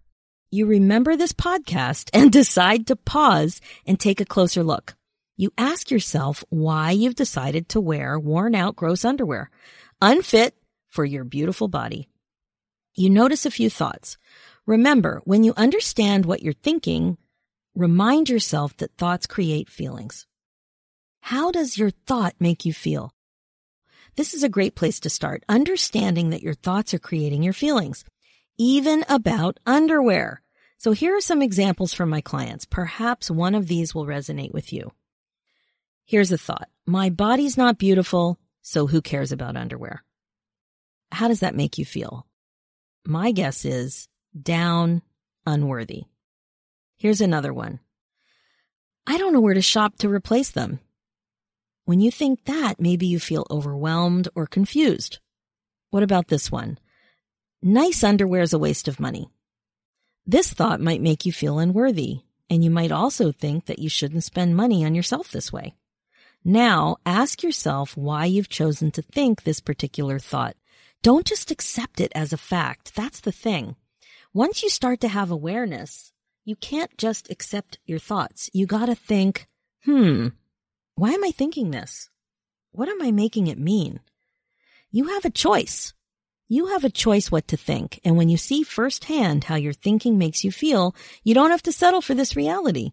You 0.51 0.65
remember 0.67 1.15
this 1.15 1.33
podcast 1.33 2.09
and 2.13 2.31
decide 2.31 2.87
to 2.87 2.95
pause 2.95 3.61
and 3.85 3.99
take 3.99 4.21
a 4.21 4.25
closer 4.25 4.63
look. 4.63 4.95
You 5.37 5.51
ask 5.57 5.91
yourself 5.91 6.43
why 6.49 6.91
you've 6.91 7.15
decided 7.15 7.69
to 7.69 7.81
wear 7.81 8.17
worn 8.19 8.55
out 8.55 8.75
gross 8.75 9.03
underwear, 9.03 9.49
unfit 10.01 10.55
for 10.87 11.03
your 11.03 11.23
beautiful 11.23 11.67
body. 11.67 12.07
You 12.95 13.09
notice 13.09 13.45
a 13.45 13.51
few 13.51 13.69
thoughts. 13.69 14.17
Remember, 14.65 15.21
when 15.25 15.43
you 15.43 15.53
understand 15.57 16.25
what 16.25 16.41
you're 16.43 16.53
thinking, 16.53 17.17
Remind 17.75 18.29
yourself 18.29 18.75
that 18.77 18.97
thoughts 18.97 19.25
create 19.25 19.69
feelings. 19.69 20.27
How 21.21 21.51
does 21.51 21.77
your 21.77 21.89
thought 21.89 22.35
make 22.37 22.65
you 22.65 22.73
feel? 22.73 23.13
This 24.17 24.33
is 24.33 24.43
a 24.43 24.49
great 24.49 24.75
place 24.75 24.99
to 25.01 25.09
start, 25.09 25.45
understanding 25.47 26.31
that 26.31 26.43
your 26.43 26.53
thoughts 26.53 26.93
are 26.93 26.99
creating 26.99 27.43
your 27.43 27.53
feelings, 27.53 28.03
even 28.57 29.05
about 29.07 29.59
underwear. 29.65 30.41
So 30.77 30.91
here 30.91 31.15
are 31.15 31.21
some 31.21 31.41
examples 31.41 31.93
from 31.93 32.09
my 32.09 32.19
clients. 32.19 32.65
Perhaps 32.65 33.31
one 33.31 33.55
of 33.55 33.67
these 33.67 33.95
will 33.95 34.05
resonate 34.05 34.51
with 34.51 34.73
you. 34.73 34.91
Here's 36.05 36.31
a 36.33 36.37
thought. 36.37 36.67
My 36.85 37.09
body's 37.09 37.55
not 37.55 37.77
beautiful, 37.77 38.37
so 38.61 38.87
who 38.87 39.01
cares 39.01 39.31
about 39.31 39.55
underwear? 39.55 40.03
How 41.13 41.29
does 41.29 41.39
that 41.39 41.55
make 41.55 41.77
you 41.77 41.85
feel? 41.85 42.27
My 43.05 43.31
guess 43.31 43.65
is 43.65 44.07
down, 44.39 45.01
unworthy. 45.45 46.03
Here's 46.97 47.21
another 47.21 47.53
one. 47.53 47.79
I 49.07 49.17
don't 49.17 49.33
know 49.33 49.41
where 49.41 49.55
to 49.55 49.61
shop 49.61 49.97
to 49.97 50.09
replace 50.09 50.51
them. 50.51 50.79
When 51.85 51.99
you 51.99 52.11
think 52.11 52.45
that, 52.45 52.79
maybe 52.79 53.07
you 53.07 53.19
feel 53.19 53.47
overwhelmed 53.49 54.29
or 54.35 54.45
confused. 54.45 55.19
What 55.89 56.03
about 56.03 56.27
this 56.27 56.51
one? 56.51 56.77
Nice 57.61 58.03
underwear 58.03 58.43
is 58.43 58.53
a 58.53 58.59
waste 58.59 58.87
of 58.87 58.99
money. 58.99 59.29
This 60.25 60.53
thought 60.53 60.79
might 60.79 61.01
make 61.01 61.25
you 61.25 61.33
feel 61.33 61.59
unworthy, 61.59 62.19
and 62.49 62.63
you 62.63 62.69
might 62.69 62.91
also 62.91 63.31
think 63.31 63.65
that 63.65 63.79
you 63.79 63.89
shouldn't 63.89 64.23
spend 64.23 64.55
money 64.55 64.85
on 64.85 64.93
yourself 64.93 65.31
this 65.31 65.51
way. 65.51 65.73
Now, 66.43 66.97
ask 67.05 67.43
yourself 67.43 67.97
why 67.97 68.25
you've 68.25 68.49
chosen 68.49 68.91
to 68.91 69.01
think 69.01 69.43
this 69.43 69.59
particular 69.59 70.19
thought. 70.19 70.55
Don't 71.03 71.25
just 71.25 71.49
accept 71.49 71.99
it 71.99 72.11
as 72.13 72.31
a 72.31 72.37
fact. 72.37 72.93
That's 72.95 73.21
the 73.21 73.31
thing. 73.31 73.75
Once 74.33 74.61
you 74.61 74.69
start 74.69 75.01
to 75.01 75.07
have 75.07 75.31
awareness, 75.31 76.13
you 76.45 76.55
can't 76.55 76.95
just 76.95 77.31
accept 77.31 77.79
your 77.85 77.97
thoughts. 77.97 78.51
You 78.53 78.67
gotta 78.67 78.93
think, 78.93 79.47
hmm, 79.83 80.27
why 80.93 81.11
am 81.11 81.23
I 81.23 81.31
thinking 81.31 81.71
this? 81.71 82.09
What 82.71 82.87
am 82.87 83.01
I 83.01 83.11
making 83.11 83.47
it 83.47 83.57
mean? 83.57 83.99
You 84.91 85.05
have 85.07 85.25
a 85.25 85.31
choice. 85.31 85.93
You 86.47 86.67
have 86.67 86.83
a 86.83 86.89
choice 86.89 87.31
what 87.31 87.47
to 87.47 87.57
think. 87.57 87.99
And 88.03 88.15
when 88.15 88.29
you 88.29 88.37
see 88.37 88.61
firsthand 88.61 89.45
how 89.45 89.55
your 89.55 89.73
thinking 89.73 90.19
makes 90.19 90.43
you 90.43 90.51
feel, 90.51 90.95
you 91.23 91.33
don't 91.33 91.49
have 91.49 91.63
to 91.63 91.71
settle 91.71 92.01
for 92.01 92.13
this 92.13 92.35
reality. 92.35 92.91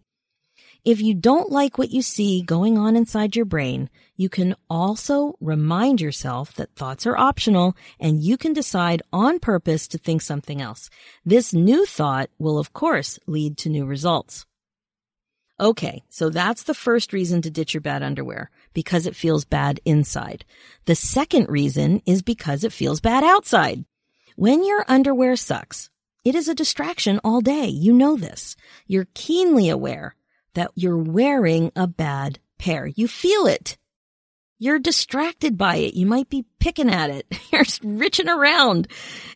If 0.89 1.03
you 1.03 1.13
don't 1.13 1.53
like 1.53 1.77
what 1.77 1.91
you 1.91 2.01
see 2.01 2.41
going 2.41 2.79
on 2.79 2.97
inside 2.97 3.37
your 3.37 3.45
brain, 3.45 3.91
you 4.17 4.31
can 4.31 4.57
also 4.71 5.37
remind 5.39 6.01
yourself 6.01 6.55
that 6.55 6.75
thoughts 6.75 7.07
are 7.07 7.15
optional 7.15 7.77
and 8.01 8.23
you 8.23 8.39
can 8.39 8.55
decide 8.55 9.03
on 9.13 9.39
purpose 9.39 9.87
to 9.89 9.99
think 9.99 10.23
something 10.23 10.63
else. 10.63 10.89
This 11.27 11.53
new 11.53 11.85
thought 11.85 12.31
will 12.39 12.59
of 12.59 12.73
course 12.73 13.19
lead 13.27 13.59
to 13.59 13.69
new 13.69 13.85
results. 13.85 14.47
Okay, 15.61 16.05
so 16.09 16.31
that's 16.31 16.63
the 16.63 16.73
first 16.73 17.13
reason 17.13 17.43
to 17.43 17.51
ditch 17.51 17.75
your 17.75 17.83
bad 17.83 18.03
underwear, 18.03 18.51
because 18.73 19.07
it 19.07 19.15
feels 19.15 19.45
bad 19.45 19.81
inside. 19.85 20.47
The 20.87 20.95
second 20.95 21.51
reason 21.51 22.01
is 22.07 22.23
because 22.23 22.65
it 22.65 22.73
feels 22.73 23.03
bad 23.03 23.25
outside. 23.25 23.85
When 24.37 24.65
your 24.65 24.87
underwear 24.89 25.37
sucks, 25.37 25.91
it 26.25 26.35
is 26.35 26.49
a 26.49 26.55
distraction 26.55 27.21
all 27.23 27.43
day. 27.43 27.67
You 27.67 27.93
know 27.93 28.17
this. 28.17 28.57
You're 28.87 29.09
keenly 29.13 29.69
aware 29.69 30.15
that 30.55 30.71
you're 30.75 30.99
wearing 30.99 31.73
a 31.77 31.87
bad 31.87 32.39
pair. 32.59 32.87
You 32.87 33.09
feel 33.09 33.47
it. 33.47 33.77
You're 34.59 34.79
distracted 34.81 35.57
by 35.57 35.77
it. 35.77 35.95
You 35.95 36.07
might 36.07 36.29
be 36.29 36.45
picking 36.59 36.91
at 36.91 37.11
it. 37.11 37.27
You're 37.53 37.65
reaching 37.85 38.29
around. 38.29 38.89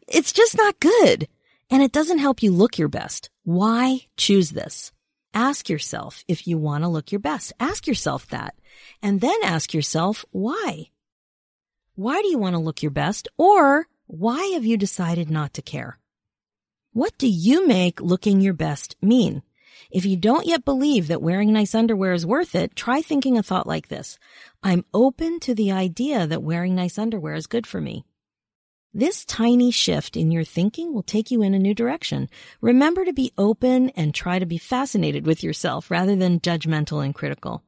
It's 0.09 0.33
just 0.33 0.57
not 0.57 0.81
good. 0.81 1.29
And 1.71 1.81
it 1.81 1.93
doesn't 1.93 2.19
help 2.19 2.43
you 2.43 2.51
look 2.51 2.77
your 2.77 2.89
best. 2.89 3.31
Why 3.45 4.01
choose 4.17 4.51
this? 4.51 4.93
Ask 5.33 5.69
yourself 5.69 6.25
if 6.29 6.47
you 6.47 6.59
want 6.59 6.83
to 6.85 6.89
look 6.89 7.13
your 7.13 7.21
best. 7.21 7.53
Ask 7.61 7.87
yourself 7.87 8.27
that. 8.29 8.55
And 9.01 9.21
then 9.21 9.37
ask 9.45 9.73
yourself 9.73 10.25
why. 10.33 10.91
Why 11.95 12.21
do 12.21 12.29
you 12.29 12.39
want 12.39 12.55
to 12.55 12.61
look 12.61 12.83
your 12.83 12.91
best? 12.91 13.29
Or 13.39 13.87
why 14.07 14.45
have 14.55 14.67
you 14.67 14.77
decided 14.77 15.31
not 15.31 15.55
to 15.55 15.63
care? 15.63 15.99
What 16.93 17.17
do 17.17 17.29
you 17.29 17.67
make 17.67 18.01
looking 18.01 18.41
your 18.41 18.55
best 18.55 18.97
mean? 19.01 19.43
If 19.93 20.07
you 20.07 20.17
don't 20.17 20.47
yet 20.47 20.65
believe 20.65 21.09
that 21.09 21.21
wearing 21.21 21.53
nice 21.53 21.75
underwear 21.75 22.15
is 22.15 22.25
worth 22.25 22.55
it, 22.55 22.75
try 22.75 23.03
thinking 23.03 23.37
a 23.37 23.43
thought 23.43 23.67
like 23.67 23.89
this. 23.89 24.19
I'm 24.63 24.87
open 24.95 25.39
to 25.41 25.55
the 25.55 25.71
idea 25.71 26.27
that 26.27 26.43
wearing 26.43 26.75
nice 26.75 26.99
underwear 26.99 27.35
is 27.35 27.47
good 27.47 27.67
for 27.67 27.79
me. 27.79 28.07
This 28.95 29.27
tiny 29.27 29.71
shift 29.71 30.17
in 30.17 30.31
your 30.31 30.45
thinking 30.45 30.95
will 30.95 31.03
take 31.03 31.31
you 31.31 31.43
in 31.43 31.53
a 31.53 31.59
new 31.59 31.75
direction. 31.75 32.31
Remember 32.63 33.05
to 33.05 33.13
be 33.13 33.33
open 33.37 33.91
and 33.91 34.15
try 34.15 34.39
to 34.39 34.47
be 34.47 34.57
fascinated 34.57 35.27
with 35.27 35.43
yourself 35.43 35.91
rather 35.91 36.17
than 36.17 36.41
judgmental 36.41 37.05
and 37.05 37.15
critical. 37.15 37.63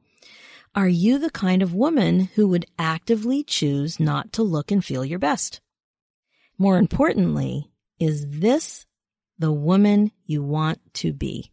Are 0.73 0.87
you 0.87 1.19
the 1.19 1.29
kind 1.29 1.61
of 1.61 1.75
woman 1.75 2.21
who 2.33 2.47
would 2.47 2.65
actively 2.79 3.43
choose 3.43 3.99
not 3.99 4.33
to 4.33 4.41
look 4.41 4.71
and 4.71 4.83
feel 4.83 5.05
your 5.05 5.19
best? 5.19 5.61
More 6.57 6.79
importantly, 6.79 7.71
is 7.99 8.39
this 8.39 8.87
the 9.37 9.51
woman 9.51 10.11
you 10.25 10.41
want 10.41 10.79
to 10.95 11.13
be? 11.13 11.51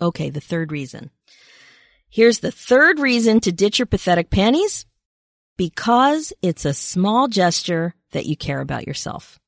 Okay, 0.00 0.30
the 0.30 0.40
third 0.40 0.72
reason. 0.72 1.10
Here's 2.08 2.40
the 2.40 2.50
third 2.50 2.98
reason 2.98 3.40
to 3.40 3.52
ditch 3.52 3.78
your 3.78 3.86
pathetic 3.86 4.30
panties 4.30 4.86
because 5.56 6.32
it's 6.42 6.64
a 6.64 6.74
small 6.74 7.28
gesture 7.28 7.94
that 8.12 8.26
you 8.26 8.36
care 8.36 8.60
about 8.60 8.86
yourself. 8.86 9.38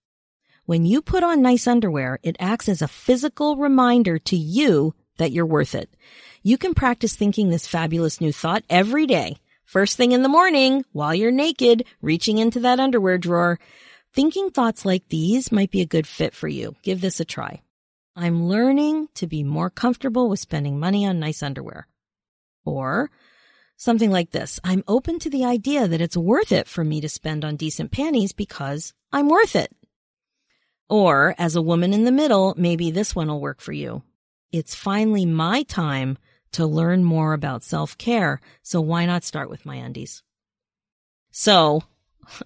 When 0.65 0.85
you 0.85 1.03
put 1.03 1.25
on 1.25 1.43
nice 1.43 1.67
underwear, 1.67 2.21
it 2.23 2.37
acts 2.39 2.69
as 2.69 2.83
a 2.83 2.89
physical 2.89 3.57
reminder 3.57 4.19
to 4.19 4.37
you 4.37 4.95
that 5.19 5.33
you're 5.33 5.47
worth 5.47 5.75
it. 5.75 5.91
You 6.43 6.57
can 6.57 6.75
practice 6.75 7.17
thinking 7.17 7.51
this 7.51 7.67
fabulous 7.67 8.21
new 8.21 8.33
thought 8.33 8.63
every 8.71 9.07
day. 9.07 9.39
First 9.65 9.97
thing 9.97 10.13
in 10.13 10.23
the 10.23 10.29
morning, 10.29 10.85
while 10.93 11.15
you're 11.15 11.33
naked, 11.33 11.85
reaching 12.01 12.39
into 12.39 12.61
that 12.61 12.79
underwear 12.79 13.19
drawer. 13.19 13.59
Thinking 14.13 14.51
thoughts 14.51 14.85
like 14.85 15.09
these 15.09 15.51
might 15.51 15.71
be 15.71 15.81
a 15.81 15.87
good 15.87 16.07
fit 16.07 16.35
for 16.35 16.47
you. 16.47 16.77
Give 16.83 17.01
this 17.01 17.21
a 17.21 17.25
try. 17.25 17.63
I'm 18.15 18.49
learning 18.49 19.09
to 19.15 19.27
be 19.27 19.43
more 19.43 19.71
comfortable 19.71 20.29
with 20.29 20.41
spending 20.41 20.79
money 20.79 21.07
on 21.07 21.19
nice 21.19 21.43
underwear. 21.43 21.87
Or, 22.65 23.11
Something 23.83 24.13
like 24.13 24.31
this. 24.31 24.61
I'm 24.63 24.85
open 24.87 25.19
to 25.19 25.29
the 25.29 25.45
idea 25.45 25.89
that 25.89 26.01
it's 26.01 26.17
worth 26.17 26.53
it 26.53 26.69
for 26.69 26.85
me 26.85 27.01
to 27.01 27.09
spend 27.09 27.45
on 27.45 27.57
decent 27.57 27.91
panties 27.91 28.33
because 28.33 28.95
I'm 29.13 29.29
worth 29.29 29.57
it. 29.57 29.75
Or 30.89 31.35
as 31.37 31.57
a 31.57 31.63
woman 31.63 31.93
in 31.93 32.05
the 32.05 32.13
middle, 32.13 32.55
maybe 32.57 32.93
this 32.93 33.17
one 33.17 33.27
will 33.27 33.41
work 33.41 33.61
for 33.61 33.73
you. 33.73 34.05
It's 34.53 34.77
finally 34.77 35.27
my 35.27 35.65
time 35.65 36.17
to 36.53 36.65
learn 36.65 37.03
more 37.03 37.33
about 37.33 37.65
self-care. 37.65 38.41
So 38.63 38.81
why 38.81 39.05
not 39.05 39.25
start 39.25 39.51
with 39.51 39.67
my 39.67 39.75
undies? 39.75 40.23
So, 41.33 41.83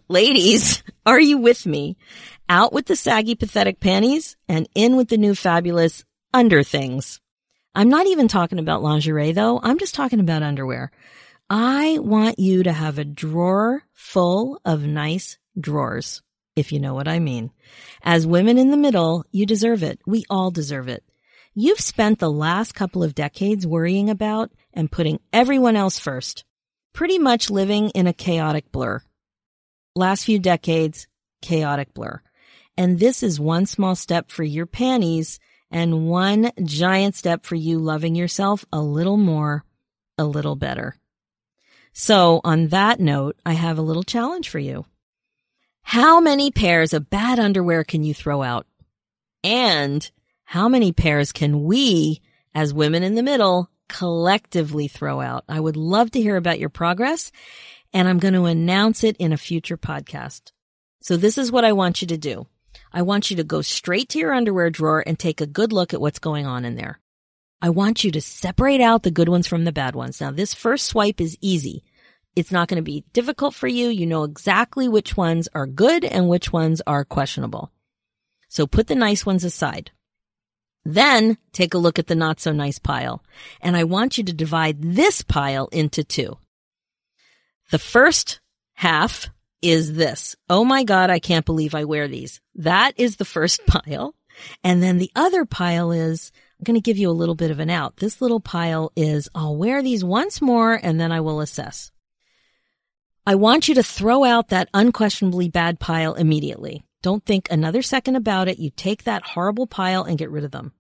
ladies, 0.09 0.83
are 1.05 1.21
you 1.21 1.39
with 1.39 1.67
me? 1.67 1.97
Out 2.49 2.73
with 2.73 2.87
the 2.87 2.97
saggy, 2.97 3.35
pathetic 3.35 3.81
panties 3.81 4.37
and 4.49 4.69
in 4.75 4.97
with 4.97 5.09
the 5.09 5.19
new 5.19 5.35
fabulous 5.35 6.05
under 6.33 6.62
things. 6.62 7.21
I'm 7.75 7.89
not 7.89 8.07
even 8.07 8.29
talking 8.29 8.59
about 8.59 8.83
lingerie 8.83 9.33
though. 9.33 9.61
I'm 9.62 9.79
just 9.79 9.95
talking 9.95 10.21
about 10.21 10.43
underwear. 10.43 10.91
I 11.51 11.99
want 12.01 12.39
you 12.39 12.62
to 12.65 12.73
have 12.73 12.99
a 12.99 13.05
drawer 13.05 13.85
full 13.93 14.61
of 14.65 14.83
nice 14.83 15.39
drawers, 15.59 16.23
if 16.57 16.73
you 16.73 16.81
know 16.81 16.95
what 16.95 17.07
I 17.07 17.19
mean. 17.21 17.53
As 18.03 18.27
women 18.27 18.59
in 18.59 18.71
the 18.71 18.77
middle, 18.77 19.25
you 19.31 19.47
deserve 19.47 19.83
it. 19.83 20.01
We 20.07 20.25
all 20.29 20.51
deserve 20.51 20.89
it. 20.89 21.05
You've 21.55 21.81
spent 21.81 22.19
the 22.19 22.31
last 22.31 22.75
couple 22.75 23.03
of 23.03 23.15
decades 23.15 23.67
worrying 23.67 24.11
about 24.11 24.51
and 24.75 24.91
putting 24.91 25.21
everyone 25.33 25.77
else 25.77 25.99
first, 25.99 26.45
pretty 26.93 27.19
much 27.19 27.51
living 27.51 27.91
in 27.91 28.07
a 28.07 28.12
chaotic 28.12 28.71
blur. 28.73 29.03
Last 29.97 30.27
few 30.27 30.39
decades, 30.39 31.09
chaotic 31.41 31.95
blur. 31.95 32.21
And 32.77 32.99
this 32.99 33.23
is 33.23 33.41
one 33.41 33.65
small 33.65 33.97
step 33.97 34.31
for 34.31 34.45
your 34.45 34.67
panties 34.67 35.41
and 35.71 36.07
one 36.07 36.53
giant 36.63 37.15
step 37.15 37.47
for 37.47 37.55
you 37.55 37.79
loving 37.79 38.15
yourself 38.15 38.67
a 38.71 38.83
little 38.83 39.17
more, 39.17 39.65
a 40.19 40.25
little 40.25 40.55
better. 40.55 40.97
So 41.95 42.43
on 42.45 42.69
that 42.69 43.01
note, 43.01 43.39
I 43.47 43.55
have 43.55 43.79
a 43.79 43.83
little 43.83 44.03
challenge 44.03 44.51
for 44.51 44.59
you. 44.59 44.85
How 45.81 46.21
many 46.21 46.51
pairs 46.51 46.93
of 46.93 47.09
bad 47.09 47.39
underwear 47.39 47.83
can 47.83 48.05
you 48.05 48.13
throw 48.13 48.43
out? 48.43 48.67
And 49.43 50.11
how 50.45 50.69
many 50.69 50.93
pairs 50.93 51.33
can 51.33 51.65
we, 51.65 52.21
as 52.55 52.75
women 52.75 53.03
in 53.03 53.15
the 53.15 53.23
middle, 53.23 53.71
collectively 53.89 54.89
throw 54.89 55.23
out? 55.23 55.45
I 55.49 55.59
would 55.59 55.79
love 55.79 56.11
to 56.11 56.21
hear 56.21 56.37
about 56.37 56.59
your 56.59 56.69
progress 56.69 57.33
and 57.97 58.07
I'm 58.07 58.19
going 58.19 58.35
to 58.35 58.45
announce 58.45 59.03
it 59.05 59.17
in 59.17 59.33
a 59.33 59.39
future 59.39 59.79
podcast. 59.79 60.53
So 61.01 61.17
this 61.17 61.39
is 61.39 61.51
what 61.51 61.65
I 61.65 61.73
want 61.73 62.03
you 62.03 62.09
to 62.09 62.19
do. 62.19 62.47
I 62.93 63.01
want 63.01 63.31
you 63.31 63.39
to 63.39 63.43
go 63.43 63.63
straight 63.63 64.11
to 64.11 64.19
your 64.19 64.35
underwear 64.35 64.69
drawer 64.69 65.03
and 65.07 65.19
take 65.19 65.41
a 65.41 65.47
good 65.47 65.73
look 65.73 65.95
at 65.95 66.01
what's 66.01 66.19
going 66.19 66.45
on 66.45 66.67
in 66.67 66.77
there. 66.77 67.01
I 67.63 67.71
want 67.71 68.05
you 68.05 68.11
to 68.11 68.21
separate 68.21 68.83
out 68.83 69.03
the 69.03 69.11
good 69.11 69.31
ones 69.31 69.47
from 69.47 69.65
the 69.65 69.73
bad 69.73 69.95
ones. 69.95 70.21
Now, 70.21 70.31
this 70.31 70.53
first 70.53 70.85
swipe 70.85 71.23
is 71.23 71.39
easy. 71.41 71.85
It's 72.35 72.53
not 72.53 72.69
going 72.69 72.77
to 72.77 72.83
be 72.83 73.07
difficult 73.15 73.55
for 73.55 73.67
you. 73.67 73.89
You 73.89 74.05
know 74.05 74.25
exactly 74.25 74.89
which 74.89 75.17
ones 75.17 75.49
are 75.55 75.67
good 75.67 76.05
and 76.05 76.29
which 76.29 76.53
ones 76.53 76.83
are 76.87 77.03
questionable. 77.03 77.73
So 78.51 78.67
put 78.67 78.89
the 78.89 78.95
nice 78.95 79.25
ones 79.25 79.43
aside. 79.43 79.91
Then 80.85 81.39
take 81.55 81.73
a 81.73 81.79
look 81.79 81.99
at 81.99 82.09
the 82.09 82.15
not 82.15 82.41
so 82.41 82.53
nice 82.53 82.79
pile. 82.79 83.25
And 83.63 83.75
I 83.75 83.85
want 83.85 84.19
you 84.19 84.25
to 84.25 84.35
divide 84.35 84.83
this 84.83 85.23
pile 85.23 85.69
into 85.69 86.05
two. 86.05 86.37
The 87.70 87.79
first 87.79 88.40
half 88.74 89.29
is 89.62 89.94
this. 89.94 90.37
Oh 90.48 90.64
my 90.64 90.85
God, 90.85 91.11
I 91.11 91.18
can't 91.18 91.46
believe 91.46 91.74
I 91.74 91.85
wear 91.85 92.07
these. 92.07 92.40
That 92.57 92.92
is 92.96 93.16
the 93.16 93.24
first 93.24 93.64
pile. 93.66 94.14
And 94.62 94.83
then 94.83 94.98
the 94.98 95.11
other 95.16 95.44
pile 95.44 95.92
is, 95.92 96.31
I'm 96.59 96.64
going 96.64 96.76
to 96.76 96.85
give 96.85 96.98
you 96.98 97.11
a 97.11 97.12
little 97.12 97.35
bit 97.35 97.50
of 97.50 97.59
an 97.59 97.70
out. 97.70 97.96
This 97.96 98.20
little 98.20 98.40
pile 98.40 98.92
is, 98.94 99.29
I'll 99.35 99.57
wear 99.57 99.83
these 99.83 100.05
once 100.05 100.40
more 100.40 100.79
and 100.81 101.00
then 101.00 101.11
I 101.11 101.20
will 101.20 101.40
assess. 101.40 101.90
I 103.26 103.35
want 103.35 103.66
you 103.66 103.74
to 103.74 103.83
throw 103.83 104.22
out 104.24 104.48
that 104.48 104.68
unquestionably 104.72 105.48
bad 105.48 105.81
pile 105.81 106.14
immediately. 106.14 106.85
Don't 107.02 107.24
think 107.24 107.48
another 107.50 107.83
second 107.83 108.16
about 108.16 108.46
it. 108.46 108.59
You 108.59 108.70
take 108.70 109.05
that 109.05 109.24
horrible 109.24 109.66
pile 109.66 110.05
and 110.05 110.18
get 110.18 110.31
rid 110.31 110.44
of 110.44 110.52
them. 110.52 110.72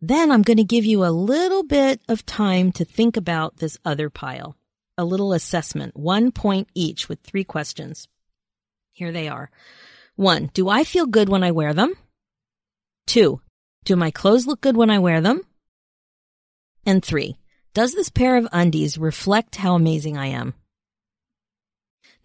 Then 0.00 0.32
I'm 0.32 0.42
going 0.42 0.56
to 0.56 0.64
give 0.64 0.84
you 0.84 1.04
a 1.04 1.10
little 1.10 1.62
bit 1.62 2.00
of 2.08 2.26
time 2.26 2.72
to 2.72 2.84
think 2.84 3.16
about 3.16 3.58
this 3.58 3.78
other 3.84 4.10
pile. 4.10 4.56
A 4.98 5.04
little 5.04 5.32
assessment, 5.32 5.96
one 5.96 6.32
point 6.32 6.68
each 6.74 7.08
with 7.08 7.20
three 7.20 7.44
questions. 7.44 8.08
Here 8.92 9.12
they 9.12 9.28
are. 9.28 9.50
One, 10.16 10.50
do 10.52 10.68
I 10.68 10.82
feel 10.82 11.06
good 11.06 11.28
when 11.28 11.44
I 11.44 11.52
wear 11.52 11.72
them? 11.72 11.94
Two, 13.06 13.40
do 13.84 13.94
my 13.94 14.10
clothes 14.10 14.46
look 14.46 14.60
good 14.60 14.76
when 14.76 14.90
I 14.90 14.98
wear 14.98 15.20
them? 15.20 15.42
And 16.84 17.02
three, 17.02 17.38
does 17.74 17.94
this 17.94 18.08
pair 18.08 18.36
of 18.36 18.48
undies 18.50 18.98
reflect 18.98 19.54
how 19.54 19.76
amazing 19.76 20.18
I 20.18 20.26
am? 20.26 20.54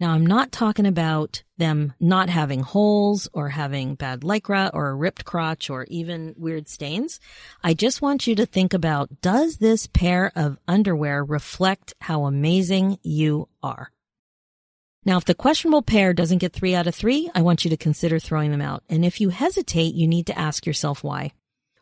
Now, 0.04 0.10
I'm 0.10 0.26
not 0.26 0.52
talking 0.52 0.84
about 0.84 1.42
them 1.56 1.94
not 1.98 2.28
having 2.28 2.60
holes 2.60 3.26
or 3.32 3.48
having 3.48 3.94
bad 3.94 4.20
lycra 4.20 4.70
or 4.74 4.90
a 4.90 4.94
ripped 4.94 5.24
crotch 5.24 5.70
or 5.70 5.84
even 5.84 6.34
weird 6.36 6.68
stains. 6.68 7.20
I 7.62 7.72
just 7.72 8.02
want 8.02 8.26
you 8.26 8.34
to 8.34 8.44
think 8.44 8.74
about, 8.74 9.22
does 9.22 9.56
this 9.56 9.86
pair 9.86 10.30
of 10.36 10.58
underwear 10.68 11.24
reflect 11.24 11.94
how 12.02 12.26
amazing 12.26 12.98
you 13.02 13.48
are? 13.62 13.90
Now, 15.06 15.16
if 15.16 15.24
the 15.24 15.34
questionable 15.34 15.80
pair 15.80 16.12
doesn't 16.12 16.36
get 16.36 16.52
three 16.52 16.74
out 16.74 16.86
of 16.86 16.94
three, 16.94 17.30
I 17.34 17.40
want 17.40 17.64
you 17.64 17.70
to 17.70 17.76
consider 17.78 18.18
throwing 18.18 18.50
them 18.50 18.60
out. 18.60 18.82
And 18.90 19.06
if 19.06 19.22
you 19.22 19.30
hesitate, 19.30 19.94
you 19.94 20.06
need 20.06 20.26
to 20.26 20.38
ask 20.38 20.66
yourself 20.66 21.02
why. 21.02 21.32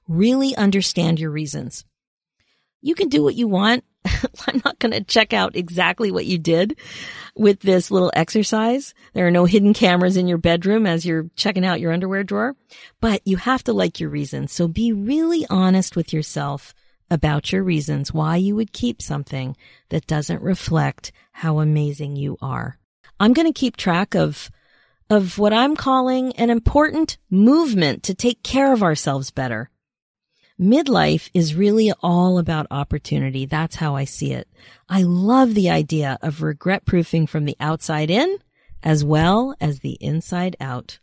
Really 0.06 0.54
understand 0.54 1.18
your 1.18 1.32
reasons. 1.32 1.84
You 2.82 2.94
can 2.94 3.08
do 3.08 3.24
what 3.24 3.34
you 3.34 3.48
want. 3.48 3.82
I'm 4.46 4.60
not 4.64 4.78
going 4.78 4.92
to 4.92 5.02
check 5.02 5.32
out 5.32 5.56
exactly 5.56 6.10
what 6.10 6.26
you 6.26 6.38
did 6.38 6.78
with 7.36 7.60
this 7.60 7.90
little 7.90 8.12
exercise. 8.14 8.94
There 9.14 9.26
are 9.26 9.30
no 9.30 9.44
hidden 9.44 9.74
cameras 9.74 10.16
in 10.16 10.28
your 10.28 10.38
bedroom 10.38 10.86
as 10.86 11.06
you're 11.06 11.30
checking 11.36 11.64
out 11.64 11.80
your 11.80 11.92
underwear 11.92 12.24
drawer, 12.24 12.56
but 13.00 13.22
you 13.24 13.36
have 13.36 13.64
to 13.64 13.72
like 13.72 14.00
your 14.00 14.10
reasons. 14.10 14.52
So 14.52 14.68
be 14.68 14.92
really 14.92 15.46
honest 15.48 15.96
with 15.96 16.12
yourself 16.12 16.74
about 17.10 17.52
your 17.52 17.62
reasons 17.62 18.12
why 18.12 18.36
you 18.36 18.56
would 18.56 18.72
keep 18.72 19.02
something 19.02 19.56
that 19.90 20.06
doesn't 20.06 20.42
reflect 20.42 21.12
how 21.32 21.58
amazing 21.58 22.16
you 22.16 22.38
are. 22.40 22.78
I'm 23.20 23.34
going 23.34 23.46
to 23.46 23.58
keep 23.58 23.76
track 23.76 24.14
of 24.14 24.50
of 25.10 25.38
what 25.38 25.52
I'm 25.52 25.76
calling 25.76 26.32
an 26.36 26.48
important 26.48 27.18
movement 27.28 28.04
to 28.04 28.14
take 28.14 28.42
care 28.42 28.72
of 28.72 28.82
ourselves 28.82 29.30
better. 29.30 29.68
Midlife 30.62 31.28
is 31.34 31.56
really 31.56 31.92
all 32.04 32.38
about 32.38 32.68
opportunity. 32.70 33.46
That's 33.46 33.74
how 33.74 33.96
I 33.96 34.04
see 34.04 34.32
it. 34.32 34.46
I 34.88 35.02
love 35.02 35.54
the 35.54 35.70
idea 35.70 36.20
of 36.22 36.40
regret 36.40 36.86
proofing 36.86 37.26
from 37.26 37.46
the 37.46 37.56
outside 37.58 38.12
in 38.12 38.38
as 38.80 39.04
well 39.04 39.56
as 39.60 39.80
the 39.80 39.98
inside 40.00 40.54
out. 40.60 41.00